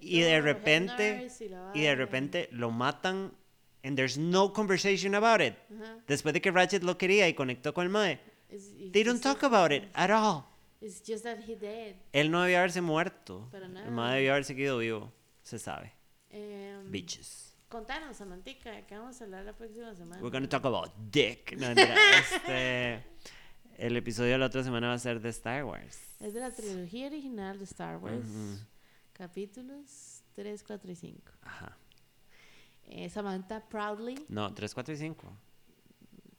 Y 0.00 0.20
de 0.22 0.40
repente, 0.40 1.28
y 1.72 1.78
y 1.78 1.82
de 1.82 1.94
repente 1.94 2.48
lo 2.50 2.72
matan 2.72 3.32
and 3.84 3.96
there's 3.96 4.18
no 4.18 4.52
conversation 4.52 5.14
about 5.14 5.40
it. 5.40 5.54
Ajá. 5.72 5.98
Después 6.08 6.32
de 6.32 6.40
que 6.40 6.50
Ratchet 6.50 6.82
lo 6.82 6.98
quería 6.98 7.28
y 7.28 7.34
conectó 7.34 7.72
con 7.74 7.84
el 7.84 7.90
mae. 7.90 8.18
It's- 8.50 8.72
it's 8.76 8.92
They 8.92 9.04
don't 9.04 9.22
talk 9.22 9.44
about 9.44 9.70
it 9.70 9.84
at 9.94 10.10
all. 10.10 10.44
It's 10.80 11.00
just 11.06 11.22
that 11.22 11.38
he 11.46 11.54
dead. 11.54 11.94
Él 12.12 12.30
no 12.32 12.42
debió 12.42 12.58
haberse 12.58 12.80
muerto. 12.80 13.48
Para 13.52 13.66
El 13.66 13.72
nada. 13.74 13.90
mae 13.90 14.16
debió 14.16 14.32
haber 14.32 14.44
seguido 14.44 14.78
vivo. 14.78 15.12
Se 15.42 15.58
sabe. 15.58 15.92
Em, 16.30 16.90
Bitches. 16.90 17.54
Contanos, 17.68 18.16
Samantica, 18.18 18.82
que 18.86 18.96
vamos 18.96 19.20
a 19.20 19.24
hablar 19.24 19.44
la 19.44 19.52
próxima 19.54 19.94
semana. 19.94 20.20
We're 20.22 20.30
gonna 20.30 20.48
talk 20.48 20.64
about 20.66 20.90
dick. 21.10 21.56
No, 21.58 21.66
este, 21.76 23.02
el 23.78 23.96
episodio 23.96 24.32
de 24.32 24.38
la 24.38 24.46
otra 24.46 24.62
semana 24.62 24.88
va 24.88 24.94
a 24.94 24.98
ser 24.98 25.20
de 25.20 25.30
Star 25.30 25.64
Wars. 25.64 25.98
Es 26.20 26.34
de 26.34 26.40
la 26.40 26.50
trilogía 26.50 27.06
original 27.06 27.58
de 27.58 27.64
Star 27.64 27.96
Wars, 27.96 28.26
Ujú. 28.28 28.58
capítulos 29.14 30.22
3, 30.34 30.62
4 30.62 30.90
y 30.92 30.96
5. 30.96 31.32
Ajá. 31.42 31.76
Eh, 32.84 33.08
Samantha 33.08 33.66
Proudly, 33.68 34.26
No, 34.28 34.52
3, 34.52 34.74
4 34.74 34.94
y 34.94 34.96
5. 34.98 35.32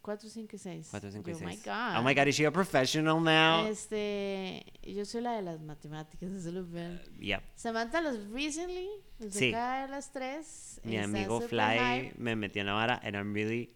4, 0.03 0.29
5 0.29 0.55
y 0.55 0.59
6. 0.59 0.87
4, 0.91 1.11
5 1.11 1.29
y 1.29 1.33
oh 1.33 1.37
6. 1.37 1.49
my 1.49 1.55
God. 1.63 1.97
Oh 1.97 2.03
my 2.03 2.13
god, 2.13 2.27
is 2.27 2.35
she 2.35 2.45
a 2.45 2.51
professional 2.51 3.21
now? 3.21 3.65
Este, 3.67 4.65
yo 4.83 5.05
soy 5.05 5.21
la 5.21 5.31
de 5.31 5.41
las 5.41 5.61
matemáticas, 5.61 6.29
eso 6.33 6.51
lo 6.51 6.67
ven. 6.67 7.01
Yep. 7.19 7.41
Samantha 7.55 8.01
los 8.01 8.17
recently, 8.29 8.89
los 9.19 9.33
Sí. 9.33 9.47
de 9.47 9.87
las 9.89 10.11
3. 10.11 10.81
Mi 10.83 10.97
amigo 10.97 11.39
Fly 11.39 12.13
me 12.17 12.35
metió 12.35 12.59
en 12.61 12.67
la 12.67 12.73
vara 12.73 12.99
and 13.01 13.15
I'm 13.15 13.33
really 13.33 13.73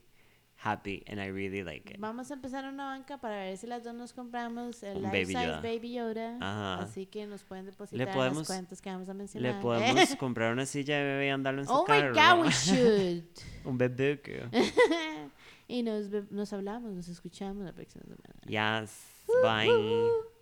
happy 0.60 1.02
and 1.08 1.22
I 1.22 1.30
really 1.32 1.64
like 1.64 1.94
it. 1.94 1.98
Vamos 2.00 2.30
a 2.30 2.34
empezar 2.34 2.66
una 2.66 2.86
banca 2.88 3.20
para 3.22 3.38
ver 3.38 3.58
si 3.58 3.66
las 3.68 3.84
dos 3.86 3.94
nos 3.94 4.12
compramos 4.12 4.84
el 4.84 4.96
Life 5.04 5.08
Baby 5.08 5.26
Size 5.28 5.46
Yoda. 5.46 5.62
Baby 5.62 5.94
Yoda. 5.94 6.38
Ajá. 6.42 6.80
Así 6.84 7.06
que 7.06 7.26
nos 7.26 7.44
pueden 7.44 7.68
depositar 7.68 8.12
podemos- 8.12 8.40
las 8.40 8.48
cuentas 8.48 8.82
que 8.82 8.90
vamos 8.90 9.08
a 9.08 9.14
mencionar. 9.14 9.56
Le 9.56 9.62
podemos 9.62 10.16
comprar 10.20 10.52
una 10.52 10.66
silla 10.66 10.98
de 10.98 11.04
bebé 11.06 11.28
y 11.28 11.30
andarlo 11.30 11.62
en 11.62 11.68
su 11.68 11.74
oh 11.74 11.84
my 11.84 11.88
carro. 11.88 12.14
god, 12.14 12.46
we 12.46 12.52
should. 12.52 13.24
Un 13.64 13.78
bebé 13.78 14.20
que... 14.20 14.44
y 15.68 15.84
nos, 15.84 16.10
nos 16.32 16.54
hablamos, 16.54 16.94
nos 16.94 17.08
escuchamos 17.08 17.64
la 17.64 17.74
próxima 17.74 18.04
semana. 18.04 18.82
Yes. 18.82 18.92
Bye. 19.44 20.37